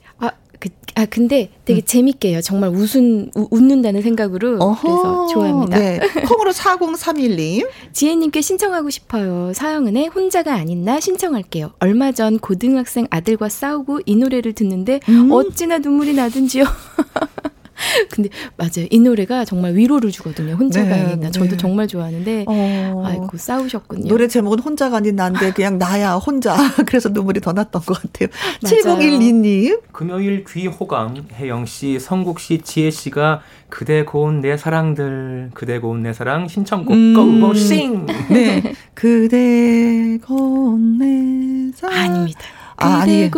[0.66, 1.86] 그, 아, 근데 되게 음.
[1.86, 2.42] 재밌게 해요.
[2.42, 4.58] 정말 웃은, 우, 웃는다는 생각으로.
[4.60, 5.78] 어허, 그래서 좋아합니다.
[5.78, 6.00] 네.
[6.28, 7.68] 콩으로 4031님.
[7.94, 9.52] 지혜님께 신청하고 싶어요.
[9.54, 11.74] 서영은의 혼자가 아닌 나 신청할게요.
[11.80, 15.32] 얼마 전 고등학생 아들과 싸우고 이 노래를 듣는데 음.
[15.32, 16.64] 어찌나 눈물이 나든지요.
[18.10, 18.88] 근데 맞아요.
[18.90, 20.54] 이 노래가 정말 위로를 주거든요.
[20.54, 21.32] 혼자가 네, 아닌 나.
[21.32, 21.58] 저도 네.
[21.58, 23.04] 정말 좋아하는데 어.
[23.06, 24.08] 아이고 싸우셨군요.
[24.08, 26.56] 노래 제목은 혼자가 아닌 나인데 그냥 나야 혼자.
[26.86, 28.30] 그래서 눈물이 더 났던 것 같아요.
[28.64, 29.82] 7012님.
[29.92, 36.04] 금요일 귀 호강 혜영 씨, 성국 씨, 지혜 씨가 그대 고운 내 사랑들, 그대 고운
[36.04, 37.40] 내 사랑 신청곡 음.
[37.42, 38.06] 고고 싱.
[38.30, 38.74] 네.
[38.94, 41.98] 그대 고운 내 사랑.
[41.98, 42.40] 아닙니다.
[42.78, 43.30] 아, 아니.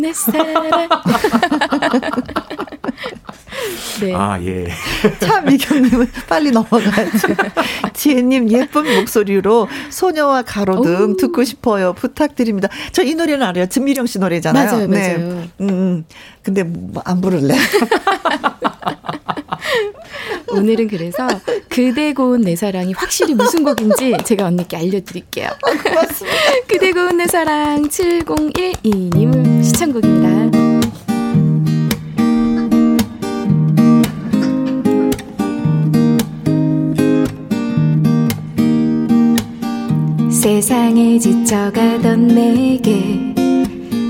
[0.00, 0.88] 내 사랑.
[4.00, 4.12] 네.
[4.14, 4.66] 아, 예.
[5.20, 7.18] 참, 미경님은 빨리 넘어가야지.
[7.94, 11.16] 지혜님 예쁜 목소리로 소녀와 가로등 오.
[11.16, 11.92] 듣고 싶어요.
[11.92, 12.68] 부탁드립니다.
[12.92, 13.66] 저 이 노래는 알아요.
[13.66, 14.70] 진미령 씨 노래잖아요.
[14.70, 15.16] 맞아요, 네.
[15.16, 15.18] 맞아요.
[15.60, 16.04] 음, 음.
[16.42, 17.54] 근데 뭐 안 부를래.
[20.50, 21.26] 오늘은 그래서
[21.68, 25.48] 그대 고운 내 사랑이 확실히 무슨 곡인지 제가 언니께 알려드릴게요.
[25.48, 26.36] 아, 고맙습니다.
[26.68, 30.73] 그대 고운 내 사랑 7012님 시청곡입니다.
[40.44, 43.18] 세상에 지쳐가던 내게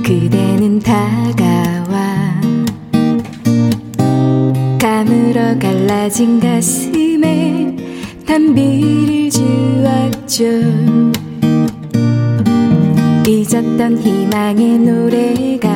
[0.03, 2.41] 그대는 다가와.
[4.81, 7.77] 가물어 갈라진 가슴에
[8.27, 10.45] 단비를 주었죠.
[13.29, 15.71] 잊었던 희망의 노래가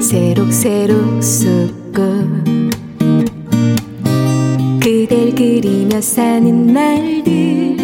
[0.00, 2.02] 새록새록 쏟고
[4.80, 7.76] 그댈 그리며 사는 날들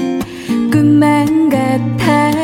[0.72, 2.37] 꿈만 같아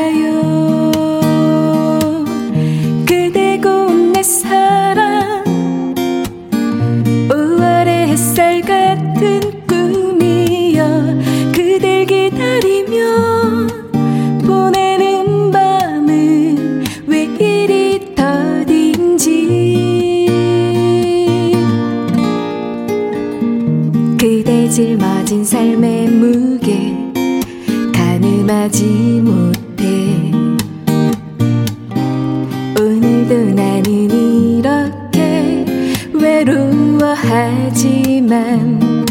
[38.35, 39.05] 외로워하지만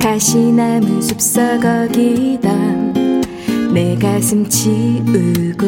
[0.00, 3.22] 가시나무 숲속 어기던
[3.72, 5.66] 내 가슴 치우고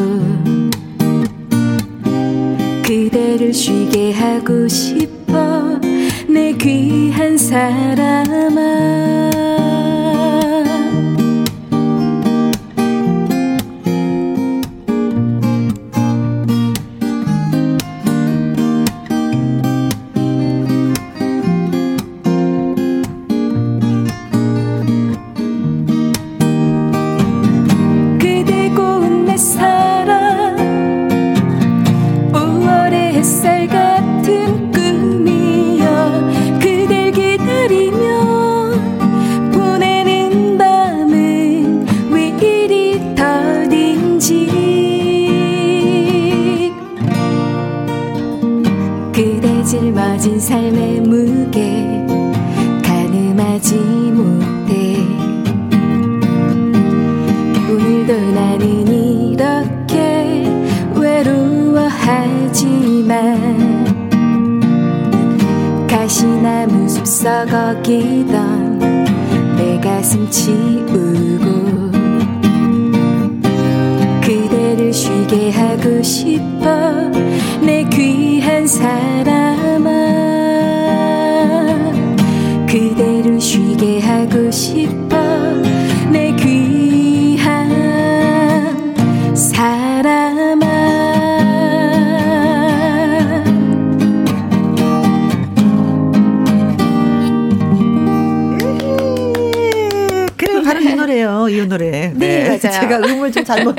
[2.82, 5.78] 그대를 쉬게 하고 싶어
[6.28, 9.33] 내 귀한 사람아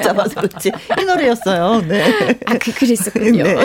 [0.05, 0.71] 잡아서 그렇지.
[1.01, 1.81] 이 노래였어요.
[1.87, 2.03] 네.
[2.45, 3.43] 아, 그, 그랬었군요.
[3.43, 3.55] 네.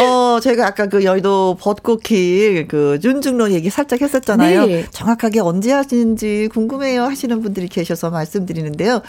[0.00, 4.66] 어, 제가 아까 그 여의도 벚꽃길 그 윤중로 얘기 살짝 했었잖아요.
[4.66, 4.86] 네.
[4.90, 9.02] 정확하게 언제 하시는지 궁금해요 하시는 분들이 계셔서 말씀드리는데요.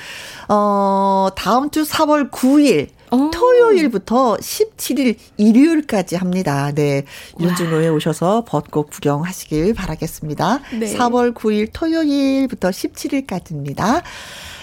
[0.49, 3.29] 어, 다음 주 4월 9일 어.
[3.33, 6.71] 토요일부터 17일 일요일까지 합니다.
[6.73, 7.03] 네.
[7.39, 10.59] 윤중로에 오셔서 벚꽃 구경하시길 바라겠습니다.
[10.79, 10.97] 네.
[10.97, 14.01] 4월 9일 토요일부터 17일까지입니다.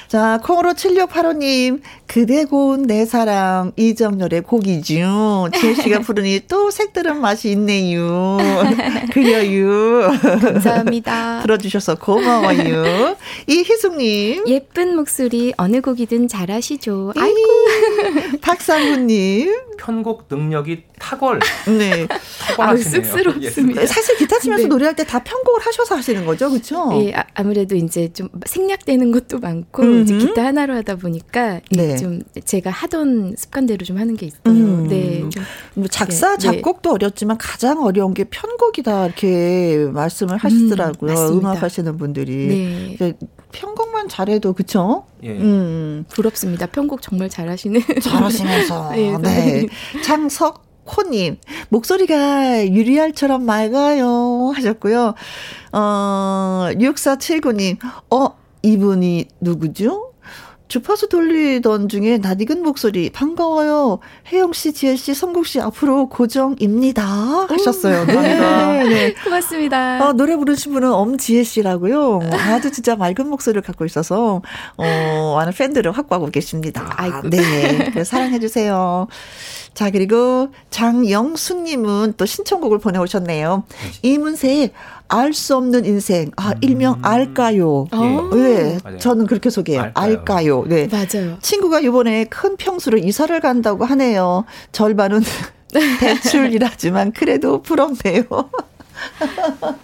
[0.09, 5.51] 자, 콩으로 7685님, 그대 고운 내 사랑, 이정열의 곡이죠.
[5.55, 8.39] 지혜 씨가 부르니 또 색다른 맛이 있네요.
[9.13, 10.09] 그려요.
[10.41, 11.41] 감사합니다.
[11.45, 13.15] 들어주셔서 고마워요.
[13.47, 17.13] 이희숙님, 예쁜 목소리 어느 곡이든 잘하시죠.
[17.15, 17.39] 아이고.
[18.41, 21.41] 박상훈님, 편곡 능력이 탁월.
[21.79, 22.07] 네.
[22.59, 23.05] 아우, 탁월하시네요.
[23.05, 23.87] 쑥스럽습니다.
[23.87, 24.69] 사실 기타 치면서 네.
[24.69, 26.91] 노래할 때 다 편곡을 하셔서 하시는 거죠, 그쵸?
[27.03, 29.83] 예, 아, 아무래도 이제 좀 생략되는 것도 많고.
[30.05, 31.98] 기타 하나로 하다 보니까 예, 네.
[31.99, 34.41] 좀 제가 하던 습관대로 좀 하는 게 있어요.
[34.47, 34.89] 음.
[34.89, 35.25] 네.
[35.75, 36.57] 좀뭐 작사, 네, 네.
[36.57, 41.13] 작곡도 어렵지만 가장 어려운 게 편곡이다, 이렇게 말씀을 하시더라고요.
[41.13, 41.39] 맞습니다.
[41.39, 42.47] 음악 하시는 분들이.
[42.47, 42.93] 네.
[42.95, 43.15] 이제
[43.53, 45.05] 편곡만 잘해도, 그쵸?
[45.23, 45.31] 예.
[45.31, 46.05] 음.
[46.09, 46.67] 부럽습니다.
[46.67, 47.81] 편곡 정말 잘하시는.
[48.03, 48.91] 잘하시면서.
[48.97, 49.19] 네, 네.
[49.23, 49.67] 네.
[50.03, 51.37] 장석 코님,
[51.69, 54.53] 목소리가 유리알처럼 맑아요.
[54.55, 55.15] 하셨고요.
[55.73, 57.77] 어, 6479님,
[58.11, 60.08] 어, 이분이 누구죠?
[60.69, 63.99] 주파수 돌리던 중에 낯익은 목소리 반가워요.
[64.31, 67.03] 혜영 씨, 지혜 씨, 성국 씨 앞으로 고정입니다
[67.49, 68.05] 하셨어요.
[68.05, 69.15] 네, 네, 네.
[69.15, 70.07] 고맙습니다.
[70.07, 72.21] 어, 노래 부르신 분은 엄지혜 씨라고요.
[72.33, 74.43] 아주 진짜 맑은 목소리를 갖고 있어서
[74.77, 76.93] 어, 많은 팬들을 확보하고 계십니다.
[76.97, 77.31] 아이고.
[77.31, 79.09] 네, 사랑해 주세요.
[79.75, 83.65] 자, 그리고 장영수 님은 또 신청곡을 보내 오셨네요.
[84.03, 84.73] 이문세의
[85.09, 86.31] 알 수 없는 인생.
[86.37, 86.55] 아, 음.
[86.61, 87.87] 일명 알까요?
[87.91, 88.31] 어.
[88.35, 88.79] 네.
[88.85, 88.99] 맞아요.
[88.99, 89.83] 저는 그렇게 소개해요.
[89.95, 90.05] 알까요?
[90.05, 90.65] 알까요?
[90.67, 90.89] 네.
[90.91, 91.39] 맞아요.
[91.41, 94.45] 친구가 이번에 큰 평수로 이사를 간다고 하네요.
[94.73, 95.23] 절반은
[96.01, 98.25] 대출이라지만 그래도 부럽네요.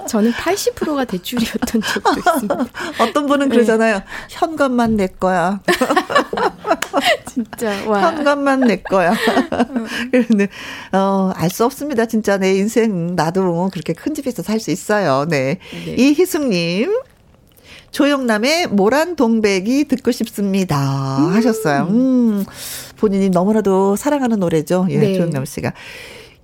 [0.08, 2.56] 저는 80%가 대출이었던 적도 있습니다.
[3.00, 3.54] 어떤 분은 네.
[3.54, 3.98] 그러잖아요.
[3.98, 4.04] 네.
[4.30, 5.60] 현관만 내 거야.
[7.26, 8.00] 진짜 와.
[8.02, 9.14] 현관만 내 거야.
[10.10, 10.48] 그런데
[10.92, 12.06] 어, 알 수 없습니다.
[12.06, 15.26] 진짜 내 인생 나도 그렇게 큰 집에서 살 수 있어요.
[15.28, 15.58] 네.
[15.84, 15.94] 네.
[15.98, 16.90] 이희숙 님.
[17.90, 21.18] 조영남의 모란 동백이 듣고 싶습니다.
[21.18, 21.32] 음.
[21.34, 21.86] 하셨어요.
[21.90, 22.44] 음.
[22.96, 24.86] 본인이 너무나도 사랑하는 노래죠.
[24.90, 25.14] 예, 네.
[25.14, 25.72] 조영남 씨가.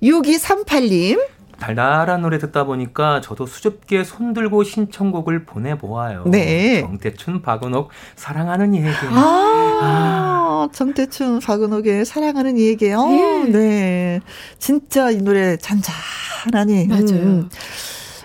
[0.03, 1.21] 6238님.
[1.61, 6.25] 달달한 노래 듣다 보니까 저도 수줍게 손들고 신청곡을 보내보아요.
[6.27, 6.81] 네.
[6.81, 8.87] 정태춘, 박은옥, 사랑하는 얘기.
[9.11, 10.69] 아, 아.
[10.73, 13.07] 정태춘, 박은옥의 사랑하는 얘기요.
[13.07, 13.45] 네.
[13.51, 14.21] 네.
[14.59, 16.89] 진짜 이 노래 잔잔하니.
[16.89, 17.23] 맞아요.
[17.23, 17.49] 음.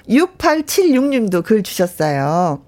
[0.10, 2.62] 6876님도 글 주셨어요.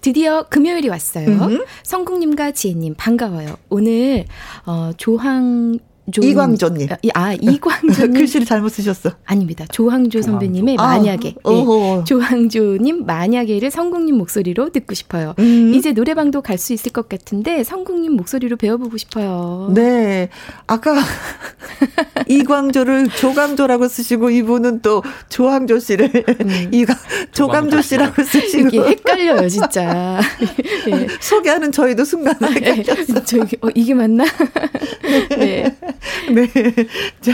[0.00, 1.26] 드디어 금요일이 왔어요.
[1.26, 1.64] 음.
[1.82, 3.56] 성국님과 지혜님 반가워요.
[3.68, 4.24] 오늘
[4.64, 5.78] 어, 조항
[6.12, 6.88] 조, 이광조님.
[7.14, 8.12] 아, 이광조.
[8.14, 9.10] 글씨를 잘못 쓰셨어.
[9.24, 9.64] 아닙니다.
[9.72, 10.98] 조항조 선배님의 조항조.
[11.06, 11.34] 만약에.
[11.44, 12.04] 아, 네.
[12.04, 15.34] 조항조님 만약에를 성국님 목소리로 듣고 싶어요.
[15.38, 15.72] 음.
[15.74, 19.70] 이제 노래방도 갈 수 있을 것 같은데 성국님 목소리로 배워보고 싶어요.
[19.74, 20.30] 네.
[20.66, 20.94] 아까
[22.28, 26.68] 이광조를 조광조라고 쓰시고 이분은 또 조항조 씨를 음.
[26.72, 26.94] 이가
[27.32, 28.68] 조광조 씨라고 쓰시고.
[28.68, 30.20] 이게 헷갈려요, 진짜.
[30.86, 31.06] 네.
[31.20, 33.14] 소개하는 저희도 순간 헷갈렸어.
[33.14, 33.22] 네.
[33.24, 34.24] 저, 어, 이게 맞나?
[35.30, 35.75] 네.
[36.34, 36.46] 네.
[37.20, 37.32] 자,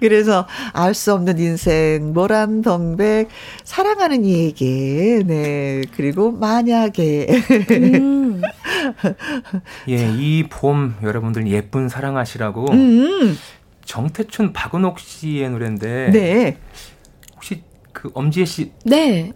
[0.00, 3.28] 그래서 알 수 없는 인생, 모란 덩백,
[3.64, 5.82] 사랑하는 이에게, 네.
[5.96, 7.26] 그리고 만약에.
[7.70, 8.42] 음.
[9.88, 13.36] 예, 이 봄 여러분들 예쁜 사랑하시라고 음.
[13.84, 16.10] 정태춘 박은옥 씨의 노래인데.
[16.12, 16.56] 네.
[17.36, 17.62] 혹시
[17.92, 18.72] 그 엄지혜 씨.
[18.84, 19.32] 네.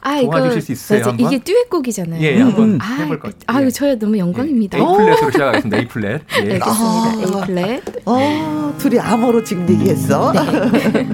[0.00, 1.00] 아, 도와주실 수 있어요?
[1.00, 1.16] 맞아.
[1.18, 2.22] 이게 듀엣곡이잖아요.
[2.22, 3.58] 예, 한번 아, 해볼 것 같아요.
[3.58, 4.78] 아유, 저야 너무 영광입니다.
[4.78, 5.78] A 플랫으로 시작하겠습니다.
[5.78, 6.22] A 플랫.
[6.44, 6.52] 예.
[6.52, 6.66] 알겠습니다.
[6.66, 7.82] 아, A 플랫.
[8.06, 10.32] 어, 둘이 암호로 지금 얘기했어.
[10.32, 11.06] 네.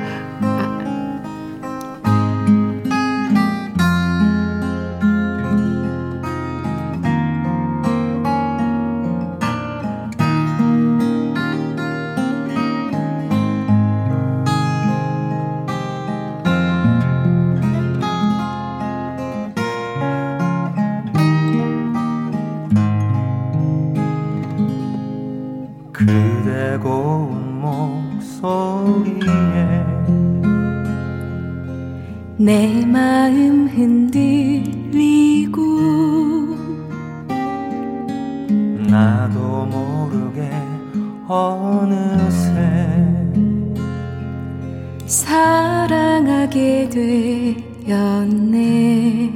[32.42, 35.60] 내 마음 흔들리고
[38.88, 40.50] 나도 모르게
[41.28, 42.50] 어느새
[45.06, 46.88] 사랑하게
[47.86, 49.32] 되었네.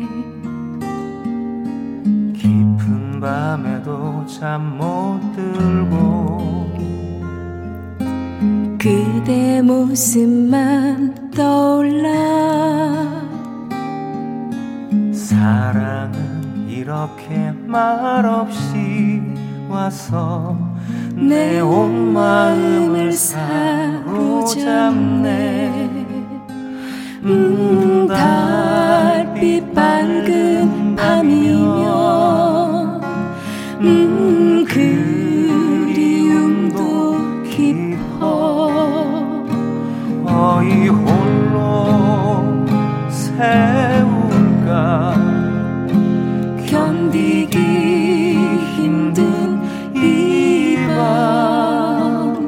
[2.32, 6.72] 깊은 밤에도 잠 못 들고
[8.78, 12.12] 그대 모습만 떠올라.
[15.12, 19.20] 사랑은 이렇게 말없이
[19.68, 20.56] 와서
[21.14, 24.54] 내 온 마음을 사로잡네.
[27.24, 33.00] 음, 달빛 밝은 밤이며
[33.80, 34.64] 음,
[35.84, 38.70] 그리움도 깊어.
[40.26, 40.88] 어이
[43.36, 45.14] 세울까?
[46.66, 47.58] 견디기
[48.76, 49.60] 힘든
[49.96, 52.46] 이 밤.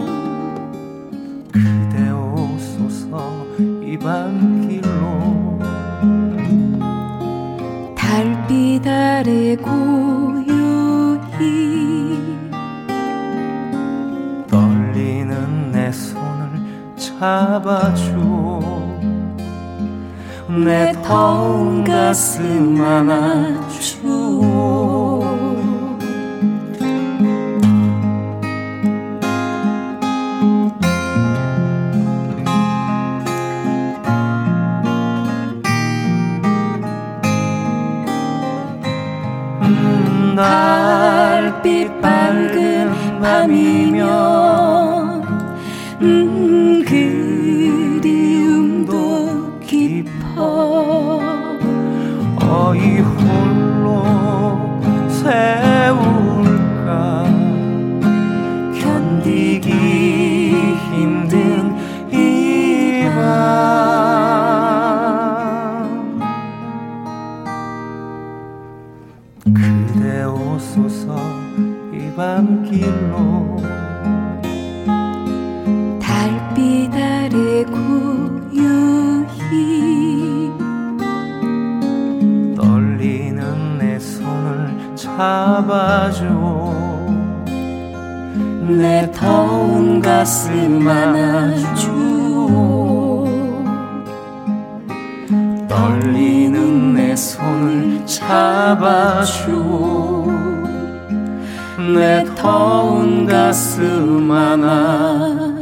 [1.53, 3.47] 그대 오소서
[3.83, 5.59] 이 밤길로.
[7.97, 10.47] 달빛 아래 고요히
[14.49, 16.49] 떨리는 내 손을
[16.97, 18.36] 잡아줘
[20.65, 24.09] 내 더운 가슴 안아줘
[39.63, 41.37] 음, 나
[43.21, 44.66] 밤이면
[88.77, 91.87] 내 더운 가슴 안아줘
[95.67, 99.45] 떨리는 내 손을 잡아줘
[101.95, 105.56] 내 더운 가슴 안아줘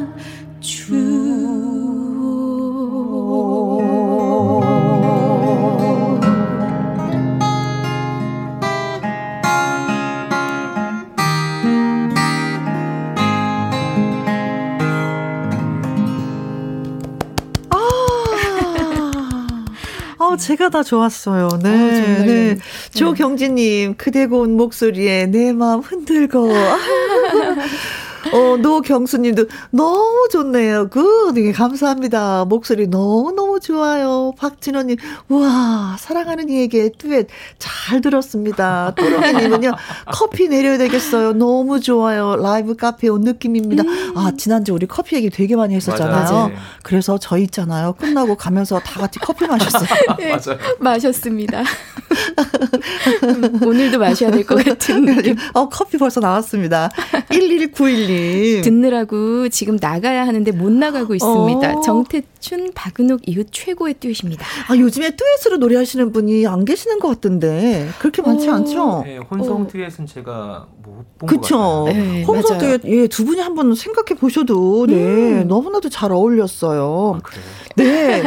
[20.45, 21.49] 아, 제가 다 좋았어요.
[21.63, 22.59] 네, 어, 네.
[22.95, 26.51] 조경진님, 그대 고운 목소리에 내 마음 흔들고.
[28.35, 30.89] 어, 노경수님도 너무 좋네요.
[30.89, 32.45] 그, 되게 감사합니다.
[32.47, 34.33] 목소리 너무너무 좋아요.
[34.39, 34.97] 박진호님,
[35.29, 37.29] 우와, 사랑하는 이에게 듀엣
[37.59, 38.93] 잘 들었습니다.
[38.97, 39.73] 또롱이님은요,
[40.13, 41.33] 커피 내려야 되겠어요.
[41.35, 42.37] 너무 좋아요.
[42.37, 43.85] 라이브 카페 온 느낌입니다.
[44.17, 46.15] 아, 지난주 우리 커피 얘기 되게 많이 했었잖아요.
[46.33, 46.51] 맞아요.
[46.83, 47.93] 그래서 저 있잖아요.
[47.95, 49.89] 끝나고 가면서 다 같이 커피 마셨어요.
[50.19, 50.59] 맞아요.
[50.81, 51.63] 마셨습니다.
[53.25, 55.37] 음, 오늘도 마셔야 될 것 같은 느낌.
[55.53, 56.91] 어, 커피 벌써 나왔습니다.
[57.31, 58.63] 1191 님.
[58.63, 61.79] 듣느라고 지금 나가야 하는데 못 나가고 있습니다.
[61.79, 61.81] 어.
[61.81, 64.45] 정태춘, 박은옥 이후 최고의 듀엣입니다.
[64.69, 67.89] 아, 요즘에 듀엣으로 노래하시는 분이 안 계시는 것 같던데.
[67.99, 68.55] 그렇게 많지 어.
[68.55, 69.03] 않죠?
[69.05, 69.67] 네, 혼성 어.
[69.67, 71.85] 듀엣은 제가 못본것 그쵸.
[71.87, 72.03] 같아요.
[72.03, 72.79] 네, 홍성 맞아요.
[72.79, 75.49] 듀엣, 예, 두 분이 한번 생각해 보셔도, 네, 음.
[75.49, 77.17] 너무나도 잘 어울렸어요.
[77.17, 77.45] 아, 그래요.
[77.77, 78.23] 네.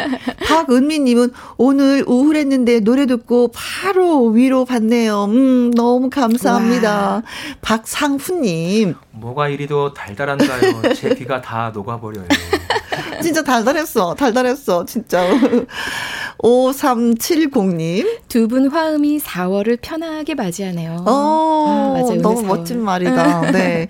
[0.47, 5.25] 박은미 님은 오늘 우울했는데 노래 듣고 바로 위로 받네요.
[5.25, 7.23] 음, 너무 감사합니다.
[7.61, 8.95] 박상훈 님.
[9.11, 10.93] 뭐가 이리도 달달한가요?
[10.93, 12.25] 제 귀가 다 녹아버려요.
[13.21, 14.13] 진짜 달달했어.
[14.15, 14.85] 달달했어.
[14.85, 15.23] 진짜.
[16.39, 18.05] 5370님.
[18.27, 21.03] 두 분 화음이 4월을 편하게 맞이하네요.
[21.05, 22.21] 어, 아, 맞아요.
[22.21, 22.45] 너무 4월.
[22.45, 23.51] 멋진 말이다.
[23.51, 23.87] 네.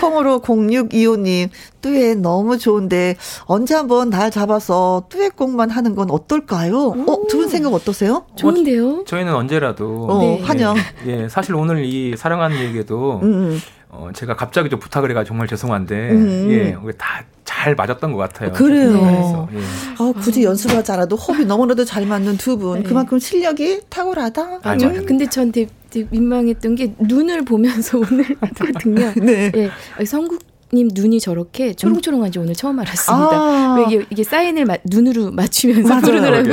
[0.00, 1.48] 콩으로 0625님,
[1.80, 3.16] 듀엣 너무 좋은데,
[3.46, 6.88] 언제 한번 날 잡아서 듀엣곡만 하는 건 어떨까요?
[7.06, 8.26] 어, 두 분 생각 어떠세요?
[8.36, 9.04] 좋은데요?
[9.06, 10.42] 저희는 언제라도 어, 네.
[10.42, 10.76] 환영.
[11.06, 13.60] 예, 예, 사실 오늘 이 사랑하는 얘기도 음,
[13.94, 16.50] 어, 제가 갑자기 좀 부탁을 해가 정말 죄송한데 음.
[16.50, 17.24] 예, 다
[17.64, 18.52] 잘 맞았던 것 같아요.
[18.52, 18.90] 그래요.
[18.92, 19.58] 그래서, 예.
[19.98, 22.82] 아, 굳이 연습을 하지 않아도 호흡이 너무나도 잘 맞는 두 분.
[22.82, 22.88] 네.
[22.88, 24.60] 그만큼 실력이 탁월하다.
[24.62, 24.98] 맞아요.
[24.98, 25.06] 음.
[25.06, 29.12] 근데 전 되게, 되게 민망했던 게 눈을 보면서 오늘 하거든요.
[29.16, 29.52] 네.
[29.54, 30.42] 예, 성국
[30.74, 33.30] 님 눈이 저렇게 초롱초롱한지 오늘 처음 알았습니다.
[33.32, 33.74] 아.
[33.78, 36.00] 왜 이게, 이게 사인을 마- 눈으로 맞추면서.
[36.00, 36.48] 부르더라고.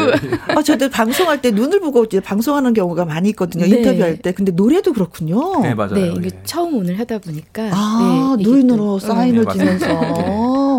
[0.55, 3.65] 아, 저도 방송할 때 눈을 보고 이제 방송하는 경우가 많이 있거든요.
[3.65, 3.78] 네.
[3.78, 4.32] 인터뷰할 때.
[4.32, 5.61] 근데 노래도 그렇군요.
[5.61, 5.95] 네, 맞아요.
[5.95, 6.39] 네, 이게 예.
[6.43, 7.69] 처음 오늘 하다 보니까.
[7.74, 9.88] 아, 네, 눈으로 또- 사인을 네, 주면서.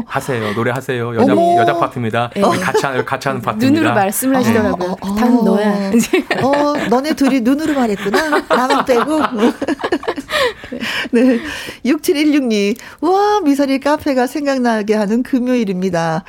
[0.07, 0.53] 하세요.
[0.53, 1.17] 노래하세요.
[1.17, 1.57] 여자 어머.
[1.59, 2.31] 여자 파트입니다.
[2.35, 2.41] 네.
[2.41, 3.81] 같이 하는 같이 하는 파트입니다.
[3.81, 4.91] 눈으로 말씀을 하시더라고요.
[4.91, 5.43] 어, 어, 다음 어.
[5.43, 5.91] 너야.
[5.93, 8.41] 이제 어, 너네 둘이 눈으로 말했구나.
[8.49, 9.21] 나만 빼고.
[11.13, 11.39] 네.
[11.85, 12.77] 6716님.
[13.01, 16.25] 와, 미선이 카페가 생각나게 하는 금요일입니다.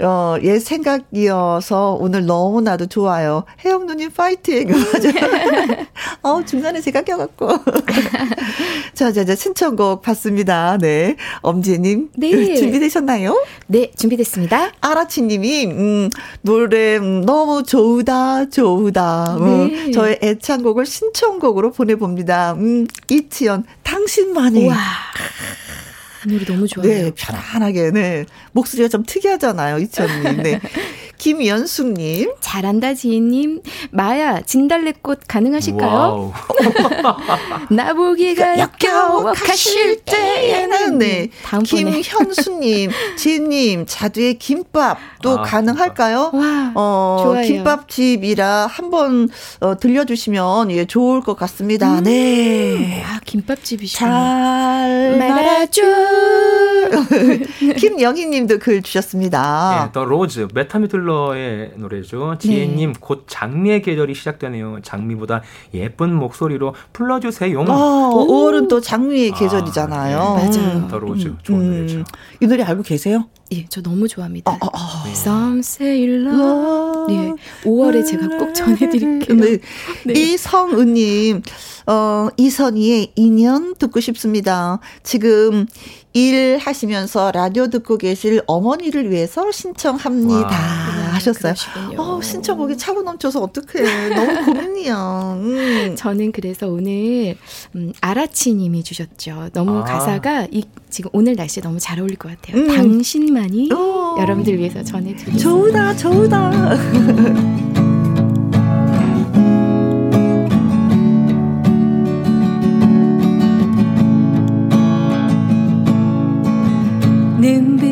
[0.00, 3.44] 어, 옛 생각이어서 오늘 너무나도 좋아요.
[3.64, 4.68] 혜영 누님 파이팅.
[4.68, 5.86] 맞아요.
[6.22, 7.48] 어, 중간에 제가 껴갖고.
[8.94, 10.78] 자, 자, 자, 신청곡 받습니다.
[10.78, 11.16] 네.
[11.42, 12.10] 엄지님.
[12.16, 12.54] 네.
[12.56, 13.44] 준비되셨나요?
[13.66, 14.72] 네, 준비됐습니다.
[14.80, 16.10] 아라치님이 음,
[16.42, 19.90] 노래 음, 너무 좋다 좋다 음, 네.
[19.90, 22.52] 저의 애창곡을 신청곡으로 보내봅니다.
[22.54, 24.76] 음, 이치연 당신만이 와.
[26.26, 26.88] 이 노래 너무 좋아요.
[26.88, 30.42] 네 편안하게 네 목소리가 좀 특이하잖아요 이치연님.
[30.42, 30.60] 네
[31.24, 33.62] 김연숙님 잘한다 지혜님.
[33.90, 36.34] 마야 진달래꽃 가능하실까요?
[37.72, 46.30] 나보기가 역겨워 가실 가실 때에는 네 다음번에 김현수님 지혜님 자두의 김밥 또 아, 가능할까요?
[46.34, 47.46] 와 어, 좋아요.
[47.46, 52.02] 김밥집이라 한번 어, 들려주시면 예, 좋을 것 같습니다.
[52.02, 53.02] 네.
[53.02, 53.98] 아 김밥집이시죠.
[53.98, 55.82] 잘 말아줘.
[57.78, 59.84] 김영희 님도 글 주셨습니다.
[59.86, 62.36] 네, The Rose, 베트 미들러의 노래죠.
[62.38, 62.98] 지혜님, 네.
[63.00, 64.80] 곧 장미의 계절이 시작되네요.
[64.82, 65.42] 장미보다
[65.72, 67.60] 예쁜 목소리로 불러주세요.
[67.60, 70.18] 어, 5월은 또 장미의 아, 계절이잖아요.
[70.36, 70.58] 네.
[70.58, 70.88] 맞아요.
[70.88, 72.04] The Rose, 음, 좋은 음, 노래죠.
[72.40, 73.28] 이 노래 알고 계세요?
[73.52, 74.50] 예, 저 너무 좋아합니다.
[74.50, 75.08] 어, 어, 어.
[75.08, 77.14] Some say love.
[77.14, 77.32] 예,
[77.68, 79.36] 5월에 제가 꼭 전해드릴게요.
[79.38, 79.58] 네.
[80.06, 80.12] 네.
[80.12, 81.42] 이성은님,
[81.86, 84.78] 어, 이선희의 인연 듣고 싶습니다.
[85.02, 85.66] 지금
[86.12, 90.46] 일 하시면서 라디오 듣고 계실 어머니를 위해서 신청합니다.
[90.46, 91.54] 와, 하셨어요.
[91.98, 94.14] 어, 신청곡이 차고 넘쳐서 어떡해.
[94.14, 95.34] 너무 고민이야.
[95.40, 95.94] 음.
[95.98, 97.36] 저는 그래서 오늘,
[97.74, 99.50] 음, 아라치 님이 주셨죠.
[99.52, 99.84] 너무 아.
[99.84, 102.62] 가사가 이, 지금 오늘 날씨에 너무 잘 어울릴 것 같아요.
[102.62, 102.68] 음.
[102.68, 103.76] 당신만이 오.
[103.76, 104.16] 어.
[104.20, 105.42] 여러분들 위해서 전해드리겠습니다.
[105.42, 107.74] 좋다, 좋다.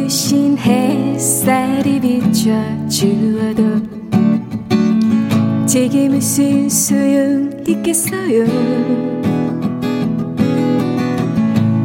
[0.02, 2.50] 눈부신 햇살이 비춰
[2.88, 3.62] 주어도
[5.66, 8.44] 제게 무슨 소용 있겠어요.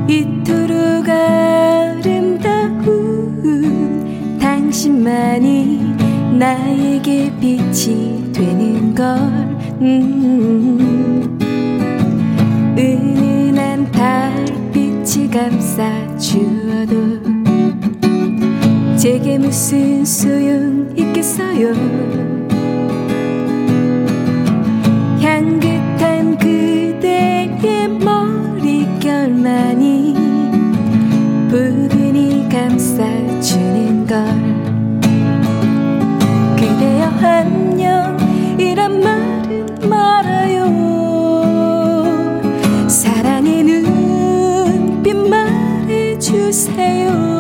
[0.07, 2.39] 이토록 아름다운
[4.39, 5.95] 당신만이
[6.39, 9.05] 나에게 빛이 되는 걸.
[9.81, 11.37] 음,
[12.77, 17.26] 은은한 달빛이 감싸 주어도
[19.07, 21.71] 제게 무슨 소용 있겠어요?
[25.21, 30.13] 향긋한 그대의 머릿결만이
[31.49, 34.25] 부근히 감싸주는 걸.
[36.57, 38.17] 그대여 안녕
[38.59, 40.67] 이란 말은 말아요.
[42.89, 47.37] 사랑의 눈빛 말해주세요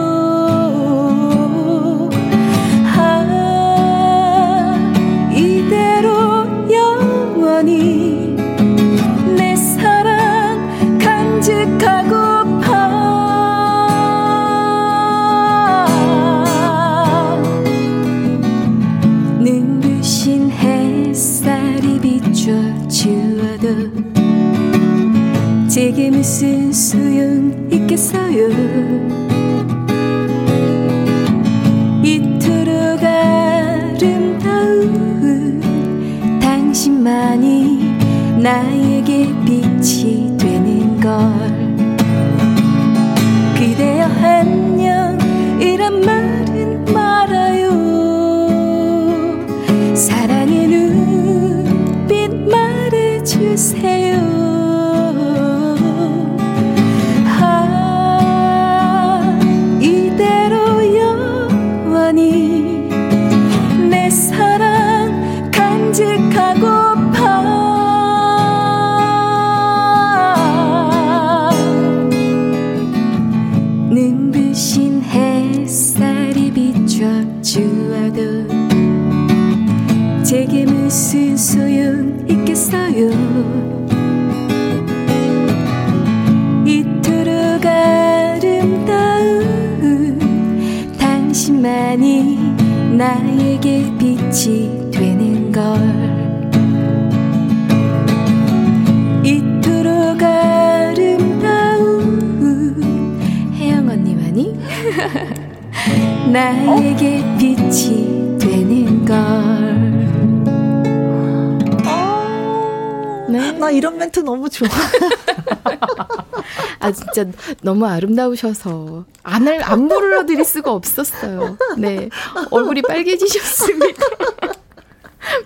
[114.07, 114.69] 멘트 너무 좋아.
[116.79, 117.25] 아 진짜
[117.61, 121.57] 너무 아름다우셔서 안을 안 불러 드릴 수가 없었어요.
[121.77, 122.09] 네
[122.51, 124.05] 얼굴이 빨개지셨습니다.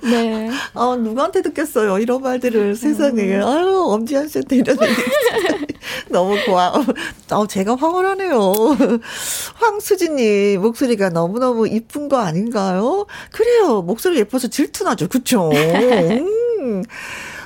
[0.03, 0.47] 네.
[0.76, 1.97] 아, 누구한테 듣겠어요.
[1.97, 3.38] 이런 말들을 세상에.
[3.38, 3.43] 음.
[3.43, 4.93] 아유, 엄지한 씨한테 이런 얘기.
[6.09, 6.86] 너무 고마워.
[7.32, 8.53] 어, 제가 황홀하네요.
[9.55, 13.07] 황수진님, 목소리가 너무너무 이쁜 거 아닌가요?
[13.32, 13.82] 그래요.
[13.82, 15.07] 목소리 예뻐서 질투나죠.
[15.07, 15.49] 그쵸?
[16.62, 16.84] 음.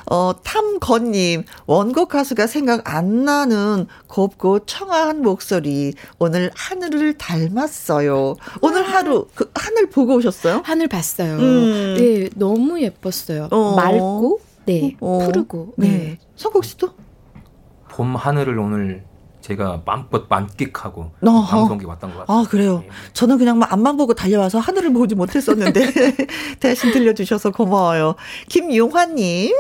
[0.08, 5.94] 어, 탐건님, 원곡 가수가 생각 안 나는 곱고 청아한 목소리.
[6.20, 8.36] 오늘 하늘을 닮았어요.
[8.62, 10.62] 오늘 하루, 그, 하늘 보고 오셨어요?
[10.64, 11.38] 하늘 봤어요.
[11.38, 11.96] 음.
[11.98, 13.50] 네, 너무 예뻤어요.
[13.52, 13.76] 어.
[13.76, 15.20] 맑고, 네, 어.
[15.26, 15.74] 푸르고.
[15.78, 15.88] 네.
[15.88, 16.20] 네.
[16.36, 16.90] 성국 씨도?
[17.90, 19.04] 봄 하늘을 오늘
[19.40, 22.40] 제가 마음껏 만끽하고 방송국에 왔던 것 같아요.
[22.40, 22.80] 아 그래요.
[22.80, 22.90] 네.
[23.14, 25.92] 저는 그냥 앞만 보고 달려와서 하늘을 보지 못했었는데
[26.60, 28.16] 대신 들려주셔서 고마워요.
[28.50, 29.54] 김용환님.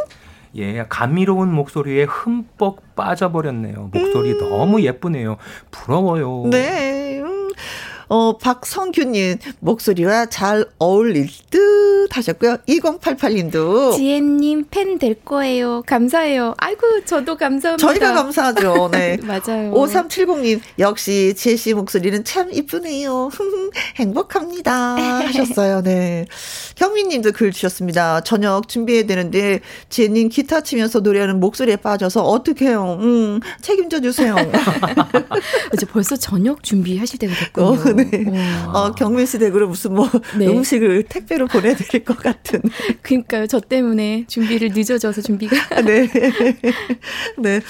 [0.57, 3.89] 예, 감미로운 목소리에 흠뻑 빠져버렸네요.
[3.93, 4.37] 목소리 음.
[4.39, 5.37] 너무 예쁘네요.
[5.71, 6.47] 부러워요.
[6.49, 7.04] 네.
[8.05, 8.15] 음.
[8.15, 12.57] 어, 박성규님, 목소리와 잘 어울릴 듯 하셨고요.
[12.67, 13.95] 2088님도.
[13.95, 15.81] 지혜님 팬 될 거예요.
[15.85, 16.53] 감사해요.
[16.57, 17.85] 아이고, 저도 감사합니다.
[17.85, 18.89] 저희가 감사하죠.
[18.93, 19.17] 네.
[19.23, 19.71] 맞아요.
[19.73, 23.29] 5370님, 역시 지혜씨 목소리는 참 이쁘네요.
[23.97, 24.95] 행복합니다.
[24.95, 25.81] 하셨어요.
[25.81, 26.25] 네.
[26.75, 28.21] 경민님도 글 주셨습니다.
[28.21, 32.97] 저녁 준비해야 되는데, 지혜님 기타 치면서 노래하는 목소리에 빠져서 어떡해요.
[33.01, 34.35] 음, 책임져 주세요.
[35.73, 37.65] 이제 벌써 저녁 준비하실 때가 됐군요.
[37.67, 38.25] 어, 네.
[38.73, 40.47] 어, 경민 씨 댁으로 무슨 뭐 네.
[40.47, 42.61] 음식을 택배로 보내드릴 것 같은.
[43.01, 43.47] 그러니까요.
[43.47, 45.55] 저 때문에 준비를 늦어져서 준비가.
[45.81, 46.09] 네.
[47.37, 47.61] 네.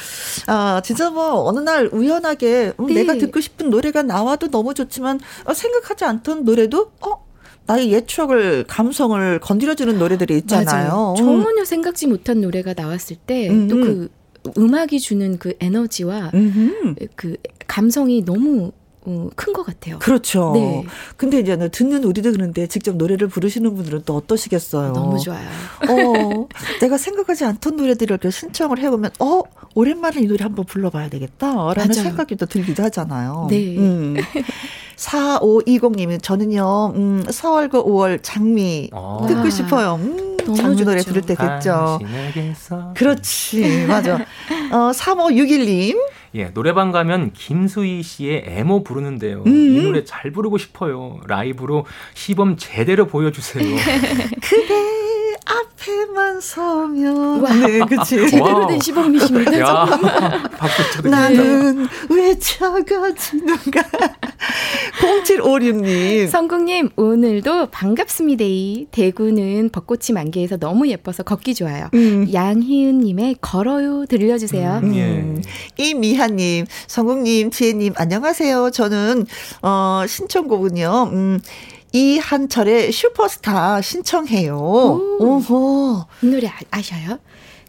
[0.47, 2.95] 아, 진짜 뭐 어느 날 우연하게 음, 네.
[2.95, 7.25] 내가 듣고 싶은 노래가 나와도 너무 좋지만 어, 생각하지 않던 노래도 어
[7.67, 10.89] 나의 옛 추억을 감성을 건드려주는 노래들이 있잖아요.
[10.89, 11.15] 맞아요.
[11.17, 14.09] 전혀 생각지 못한 노래가 나왔을 때 또그 음.
[14.57, 16.95] 음악이 주는 그 에너지와 음흠.
[17.15, 18.71] 그 감성이 너무
[19.05, 19.99] 어, 큰것 같아요.
[19.99, 20.51] 그렇죠.
[20.53, 20.83] 네.
[21.17, 24.93] 근데 이제 듣는 우리도 그런데 직접 노래를 부르시는 분들은 또 어떠시겠어요?
[24.93, 25.47] 너무 좋아요.
[25.89, 26.47] 어,
[26.81, 29.41] 내가 생각하지 않던 노래들을 이렇게 신청을 해보면, 어,
[29.75, 31.47] 오랜만에 이 노래 한번 불러봐야 되겠다.
[31.47, 31.93] 라는 맞아요.
[31.93, 33.47] 생각이 또 들기도 하잖아요.
[33.49, 33.77] 네.
[33.77, 34.15] 음.
[34.95, 39.25] 4520님은 저는요, 음, 4월과 5월 장미 아.
[39.27, 39.95] 듣고 싶어요.
[40.01, 41.99] 음, 장미 노래 들을 때 됐죠.
[42.95, 44.15] 그렇지, 맞아.
[44.71, 45.97] 어, 3561님.
[46.35, 49.43] 예, 노래방 가면 김수희 씨의 애모 부르는데요.
[49.45, 49.77] 음.
[49.77, 51.19] 이 노래 잘 부르고 싶어요.
[51.27, 53.63] 라이브로 시범 제대로 보여주세요.
[54.41, 55.04] 그대
[55.45, 57.41] 앞에만 서면.
[57.41, 57.53] 와.
[57.53, 58.27] 네, 그치.
[58.29, 59.59] 제대로 된 시범이십니다.
[59.59, 59.85] 야,
[61.05, 63.81] 나는 왜 작아지는가.
[64.99, 66.27] 0756님.
[66.29, 68.43] 성국님, 오늘도 반갑습니다.
[68.91, 71.89] 대구는 벚꽃이 만개해서 너무 예뻐서 걷기 좋아요.
[71.93, 72.27] 음.
[72.33, 74.79] 양희은님의 걸어요 들려주세요.
[74.83, 75.03] 음, 예.
[75.05, 75.41] 음.
[75.77, 78.71] 이미하님, 성국님, 지혜님, 안녕하세요.
[78.71, 79.25] 저는,
[79.61, 81.39] 어, 신청곡은요, 음,
[81.95, 84.57] 이한철의 슈퍼스타 신청해요.
[84.57, 85.39] 오.
[85.39, 87.19] 호이 노래 아, 셔요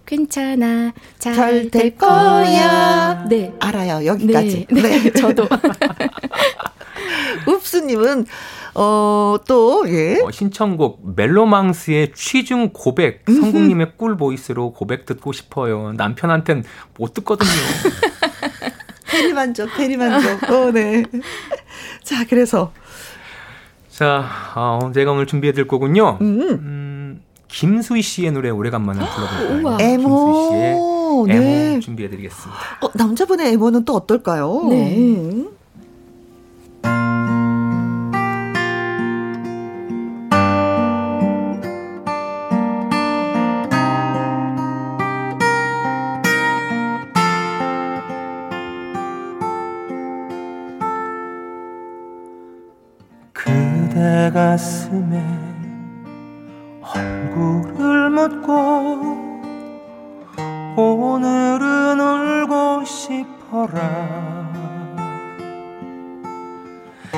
[0.04, 3.24] 괜찮아 잘 될 거야.
[3.28, 4.66] 네 알아요 여기까지.
[4.68, 4.98] 네, 네.
[5.04, 5.12] 네.
[5.14, 5.46] 저도.
[7.48, 8.26] 읍수님은
[8.74, 10.20] 어또 예.
[10.24, 15.92] 어, 신청곡 멜로망스의 취중 고백 성국님의 꿀 보이스로 고백 듣고 싶어요.
[15.92, 16.64] 남편한텐
[16.98, 17.48] 못 듣거든요.
[19.08, 20.50] 대리만족 대리만족.
[20.50, 21.04] 어 네.
[22.02, 22.72] 자 그래서
[23.96, 26.18] 자, 어, 제가 오늘 준비해드릴 거군요.
[26.20, 26.40] 음.
[26.42, 29.78] 음, 김수희 씨의 노래 오래간만에 불러볼까요?
[29.80, 30.08] 에모.
[30.08, 31.80] 김수희 씨의 에모 네.
[31.80, 32.60] 준비해드리겠습니다.
[32.82, 34.66] 어, 남자분의 에모는 또 어떨까요?
[34.68, 34.98] 네.
[34.98, 35.48] 음.
[54.36, 55.24] 가슴에
[56.82, 58.52] 얼굴을 묻고
[60.76, 63.80] 오늘은 울고 싶어라.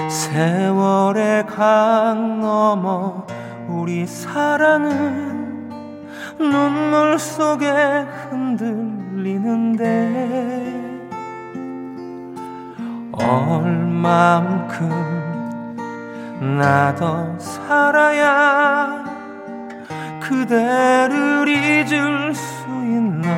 [0.09, 3.27] 세월의 강 넘어
[3.69, 5.71] 우리 사랑은
[6.39, 7.66] 눈물 속에
[8.31, 9.89] 흔들리는데
[13.11, 15.28] 얼만큼
[16.41, 19.05] 나도 살아야
[20.20, 23.28] 그대를 잊을 수 있나?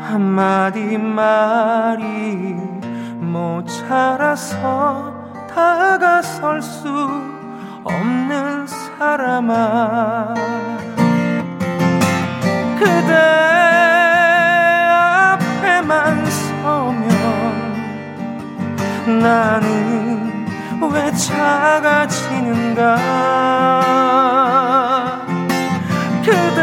[0.00, 2.56] 한마디 말이
[3.20, 5.14] 모자라서
[5.54, 6.88] 다가설 수
[7.84, 10.34] 없는 사람아.
[12.78, 13.69] 그대
[19.18, 20.46] 나는
[20.92, 22.96] 왜 작아지는가?
[26.24, 26.60] 그대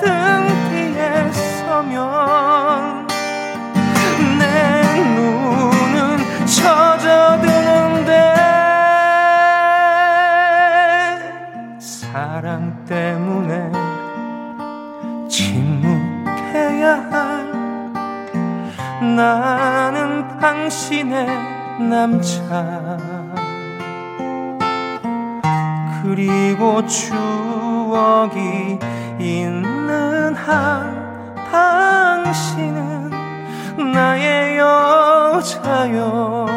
[0.00, 0.06] 등
[0.70, 3.06] 뒤에 서면
[4.38, 4.44] 내
[5.14, 8.10] 눈은 젖어드는데
[11.80, 13.72] 사랑 때문에
[15.28, 17.20] 침묵해야 할
[19.16, 19.49] 나는
[20.40, 21.26] 당신의
[21.90, 22.96] 남자.
[26.02, 28.40] 그리고 추억이
[29.18, 33.10] 있는 한 당신은
[33.92, 36.49] 나의 여자요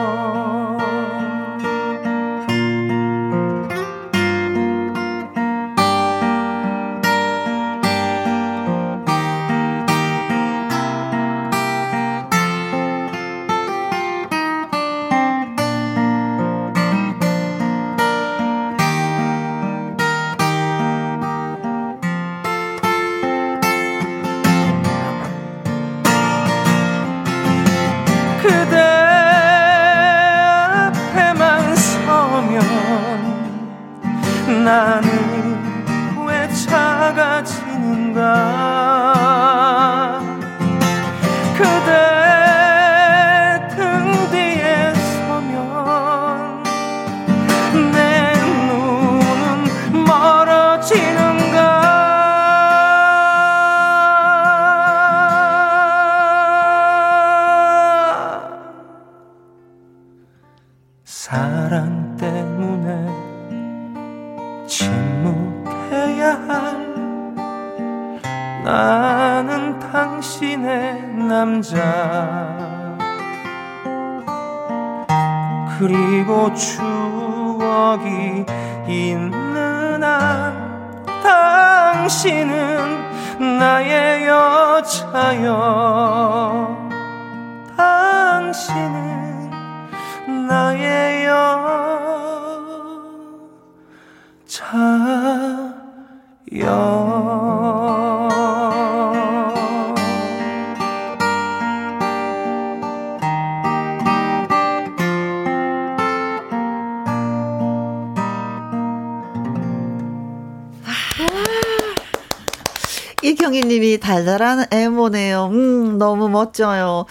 [114.13, 115.47] 달달한 애모네요.
[115.47, 117.05] 음, 너무 멋져요.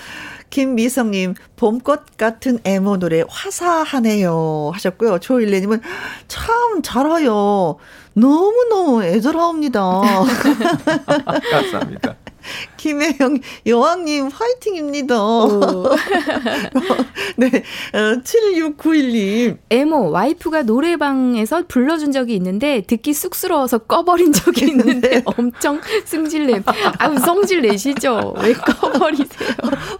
[0.50, 4.70] 김미성님, 봄꽃 같은 애모 노래 화사하네요.
[4.72, 5.18] 하셨고요.
[5.18, 5.80] 조일레님은
[6.28, 7.78] 참 잘해요.
[8.14, 9.80] 너무너무 애절하옵니다.
[11.50, 12.14] 감사합니다.
[12.82, 15.14] 김혜영 여왕님 화이팅입니다.
[17.36, 17.46] 네,
[17.94, 19.58] 어, 7691님.
[19.70, 25.22] 에모 와이프가 노래방에서 불러준 적이 있는데 듣기 쑥스러워서 꺼버린 적이 있는데 네.
[25.24, 26.62] 엄청 승질내.
[26.98, 28.34] 아유 성질 내시죠.
[28.42, 29.50] 왜 꺼버리세요?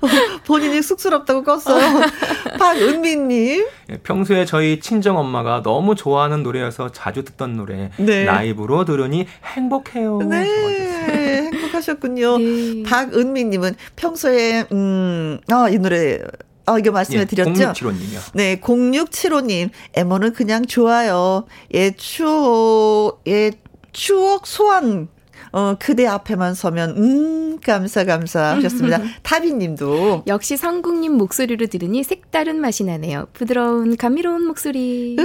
[0.45, 2.11] 본인이 쑥스럽다고 껐어요.
[2.59, 3.65] 박은미님.
[3.91, 8.25] 예, 평소에 저희 친정 엄마가 너무 좋아하는 노래여서 자주 듣던 노래 네.
[8.25, 10.19] 라이브로 들으니 행복해요.
[10.19, 12.39] 네, 행복하셨군요.
[12.39, 12.72] 네.
[12.85, 16.19] 박은미님은 평소에 음아이 노래
[16.67, 17.73] 어, 이거 말씀을 예, 드렸죠?
[17.73, 18.21] 0675님이요.
[18.35, 19.71] 네, 0675님.
[19.95, 21.45] 에모는 그냥 좋아요.
[21.75, 23.51] 예, 추억, 예,
[23.93, 25.09] 추억 소환
[25.53, 28.99] 어, 그대 앞에만 서면, 음, 감사, 감사 하셨습니다.
[29.23, 30.25] 타비 님도.
[30.27, 33.27] 역시 성국님 목소리로 들으니 색다른 맛이 나네요.
[33.35, 35.17] 부드러운, 감미로운 목소리.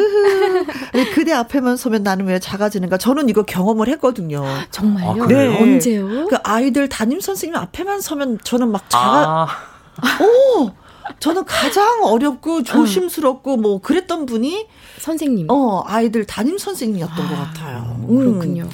[1.15, 2.97] 그대 앞에만 서면 나는 왜 작아지는가?
[2.97, 4.43] 저는 이거 경험을 했거든요.
[4.71, 5.23] 정말요?
[5.23, 5.61] 아, 네.
[5.61, 6.27] 언제요?
[6.27, 9.47] 그 아이들 담임 선생님 앞에만 서면 저는 막 작아.
[9.99, 10.23] 아.
[10.23, 10.71] 오!
[11.19, 14.67] 저는 가장 어렵고 조심스럽고 뭐 그랬던 분이
[14.99, 15.47] 선생님.
[15.49, 17.97] 어, 아이들 담임 선생님이었던 아, 것 같아요.
[18.09, 18.17] 음.
[18.17, 18.69] 그렇군요.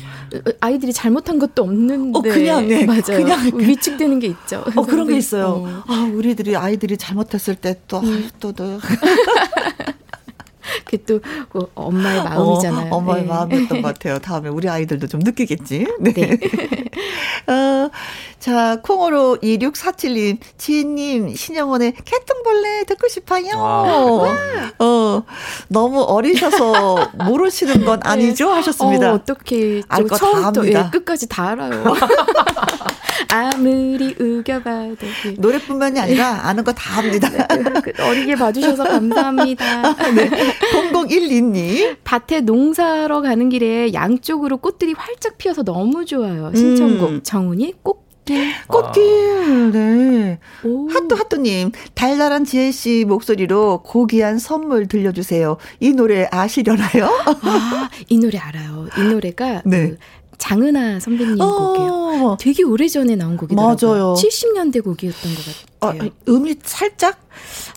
[0.60, 2.18] 아이들이 잘못한 것도 없는데.
[2.18, 2.86] 어, 그냥, 네.
[2.86, 3.02] 맞아요.
[3.24, 3.52] 그냥.
[3.54, 4.64] 위축되는 게 있죠.
[4.76, 5.46] 어, 그런 게 있어요.
[5.66, 5.84] 어.
[5.88, 8.30] 아, 우리들이 아이들이 잘못했을 때 또, 음.
[8.40, 8.80] 또, 또.
[10.86, 12.92] 그게 또그 엄마의 마음이잖아요.
[12.92, 13.28] 어, 엄마의 네.
[13.28, 14.20] 마음이었던 것 같아요.
[14.20, 15.88] 다음에 우리 아이들도 좀 느끼겠지.
[16.00, 16.14] 네.
[16.14, 16.40] 네.
[17.48, 17.90] 어,
[18.40, 23.52] 자, 콩으로 2647님, 지혜님, 신영원의 개똥벌레 듣고 싶어요.
[24.80, 25.24] 어,
[25.68, 28.10] 너무 어리셔서 모르시는 건 네.
[28.10, 28.50] 아니죠?
[28.50, 29.12] 하셨습니다.
[29.12, 29.82] 어, 어떻게
[30.18, 31.84] 처음부터 예, 끝까지 다 알아요.
[33.32, 35.06] 아무리 우겨봐도.
[35.38, 37.30] 노래뿐만이 아니라 아는 거 다 합니다.
[37.30, 37.46] 네,
[37.82, 39.94] 그 어리게 봐주셔서 감사합니다.
[40.16, 40.30] 네.
[40.72, 41.98] 0012님.
[42.04, 46.52] 밭에 농사러 가는 길에 양쪽으로 꽃들이 활짝 피어서 너무 좋아요.
[46.56, 47.24] 신청곡 음.
[47.24, 48.04] 정훈이 꼭
[48.68, 50.40] 꽃길, 네.
[50.64, 55.58] 핫도 핫도님, 달달한 지혜씨 목소리로 고귀한 선물 들려주세요.
[55.82, 57.06] 이 노래 아시려나요?
[57.42, 58.88] 아, 이 노래 알아요.
[58.98, 59.90] 이 노래가 네.
[59.90, 59.98] 그
[60.38, 61.48] 장은아 선배님 어.
[61.58, 62.38] 곡이에요.
[62.40, 63.92] 되게 오래전에 나온 곡이더라고요.
[63.92, 64.14] 맞아요.
[64.16, 65.42] 70년대 곡이었던 것
[65.82, 66.10] 같아요.
[66.10, 67.20] 어, 음이 살짝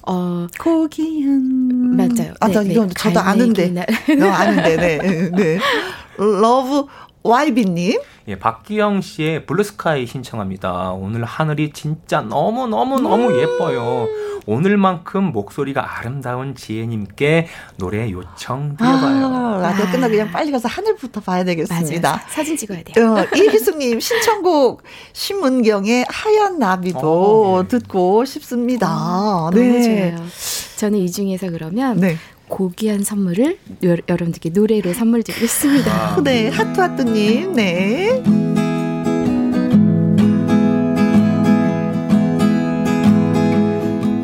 [0.07, 2.35] 어 고귀한 맞아요.
[2.41, 2.95] 아, 네, 이건 네.
[2.97, 3.69] 저도 아는데.
[4.19, 4.77] 너 아는데.
[4.77, 5.31] 네.
[5.31, 5.59] 네.
[6.19, 6.87] Love
[7.27, 8.01] YB님.
[8.29, 10.93] 예, 박기영 씨의 블루스카이 신청합니다.
[10.93, 14.09] 오늘 하늘이 진짜 너무 너무 너무 음~ 예뻐요.
[14.47, 19.27] 오늘만큼 목소리가 아름다운 지혜님께 노래 요청 드려봐요.
[19.27, 22.11] 아, 라디오 끝나고 그냥 빨리 가서 하늘부터 봐야 되겠습니다.
[22.11, 22.23] 맞아요.
[22.29, 23.15] 사진 찍어야 돼요.
[23.15, 24.83] 어, 이희숙님 신청곡
[25.13, 27.69] 신문경의 하얀 나비도 오, 네.
[27.69, 28.89] 듣고 싶습니다.
[28.89, 29.69] 어, 네.
[29.69, 30.29] 너무 좋아요.
[30.77, 32.17] 저는 이 중에서 그러면 네.
[32.49, 35.93] 고귀한 선물을 여, 러분들께 노래로 선물 드리겠습니다.
[35.93, 38.23] 아, 네, 하트하트님, 네.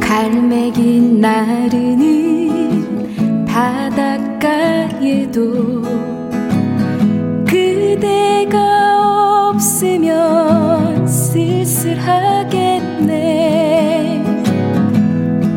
[0.01, 2.13] 갈매기 나르는
[3.45, 5.03] 바닷가에도
[7.47, 8.59] 그대가
[9.51, 12.63] 없으면 쓸쓸하겠네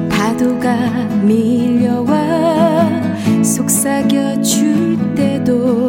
[0.09, 0.75] 파도가
[1.23, 1.74] 밀려와
[3.85, 5.84] 속삭여 줄 때도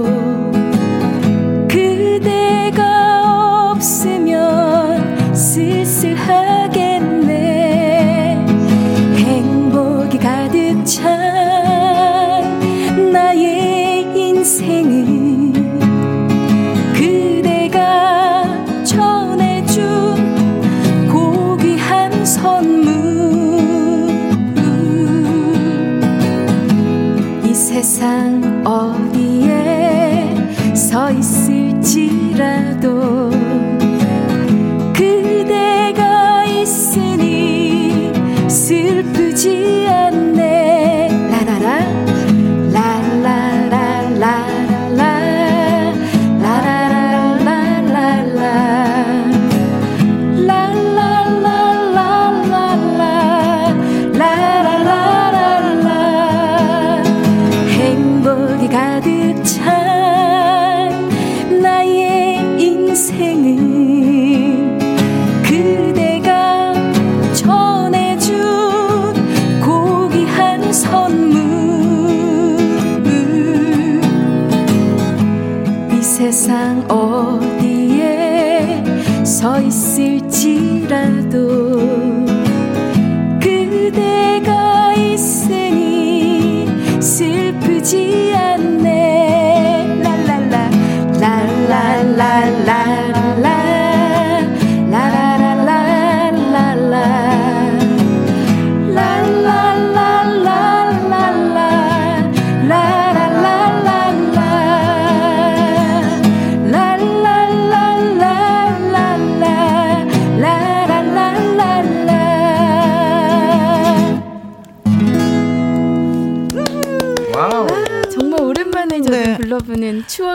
[79.46, 81.36] 더 있을지라도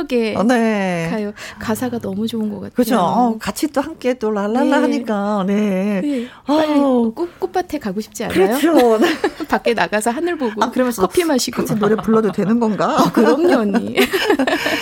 [0.02, 1.08] 추억의 어, 네.
[1.12, 1.34] 가요.
[1.60, 2.72] 가사가 너무 좋은 것 같아요.
[2.76, 2.98] 그렇죠.
[3.00, 4.72] 어, 같이 또 함께 또 랄랄라 네.
[4.72, 6.02] 하니까 네.
[6.02, 6.28] 네.
[6.46, 8.58] 빨리 꽃, 꽃밭에 가고 싶지 않아요?
[8.58, 9.00] 그렇죠.
[9.50, 12.96] 밖에 나가서 하늘 보고 아, 그러면서 커피 마시고 같이 노래 불러도 되는 건가?
[13.00, 13.96] 아, 그럼요, 언니.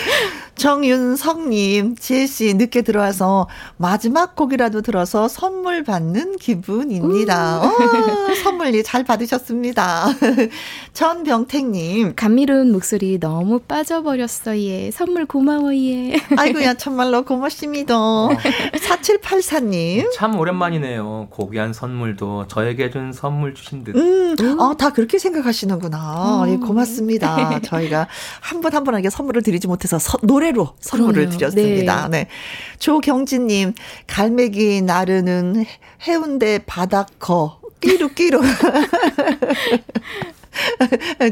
[0.60, 3.48] 정윤성님, 지혜씨 늦게 들어와서
[3.78, 7.62] 마지막 곡이라도 들어서 선물 받는 기분입니다.
[7.62, 7.72] 어,
[8.44, 10.08] 선물이 잘 받으셨습니다.
[10.94, 12.14] 전병택님.
[12.18, 14.91] 감미로운 목소리 너무 빠져버렸어, 예.
[14.91, 16.20] 선물 고마워, 예.
[16.36, 17.96] 아이고야, 참말로 고맙습니다.
[17.96, 20.12] 4784님.
[20.14, 21.28] 참 오랜만이네요.
[21.30, 23.96] 고귀한 선물도 저에게 준 선물 주신 듯.
[23.96, 26.44] 음, 어, 다 그렇게 생각하시는구나.
[26.44, 26.52] 음.
[26.52, 27.60] 예, 고맙습니다.
[27.64, 28.10] 저희가
[28.41, 31.38] 한분한 분에게 선물을 드리지 못해서 서, 노래로 선물을 그럼요.
[31.38, 32.07] 드렸습니다.
[32.10, 32.23] 네.
[32.23, 32.27] 네.
[32.80, 33.73] 조경진님,
[34.07, 35.65] 갈매기 나르는
[36.07, 37.60] 해운대 바닷거.
[37.80, 38.44] 끼룩 끼룩.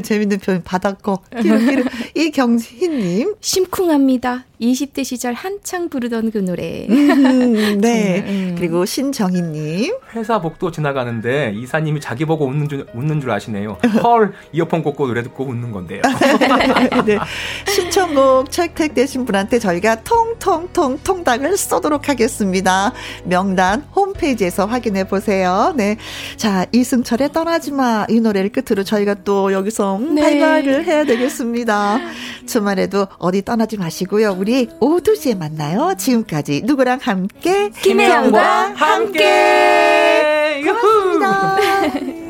[0.02, 1.86] 재밌는 표현 바닷거 끼룩끼룩
[2.16, 4.44] 이경희님 심쿵합니다.
[4.60, 6.86] 20대 시절 한창 부르던 그 노래.
[6.88, 8.24] 음, 네.
[8.26, 8.54] 음.
[8.58, 9.94] 그리고 신정희님.
[10.14, 13.78] 회사 복도 지나가는데 이사님이 자기 보고 웃는 줄, 웃는 줄 아시네요.
[14.02, 16.02] 헐, 이어폰 꽂고 노래 듣고 웃는 건데요.
[17.06, 17.18] 네.
[17.66, 22.92] 신청곡 채택되신 분한테 저희가 통통통 통닭을 쏘도록 하겠습니다.
[23.24, 25.72] 명단 홈페이지에서 확인해 보세요.
[25.76, 25.96] 네.
[26.36, 28.06] 자, 이승철의 떠나지 마.
[28.08, 30.22] 이 노래를 끝으로 저희가 또 여기서 네.
[30.22, 31.98] 바이바이를 해야 되겠습니다.
[32.46, 34.34] 주말에도 어디 떠나지 마시고요.
[34.38, 35.92] 우리 우리 오후 2시에 만나요.
[35.98, 41.58] 지금까지 누구랑 함께 김혜영과 함께 고맙습니다.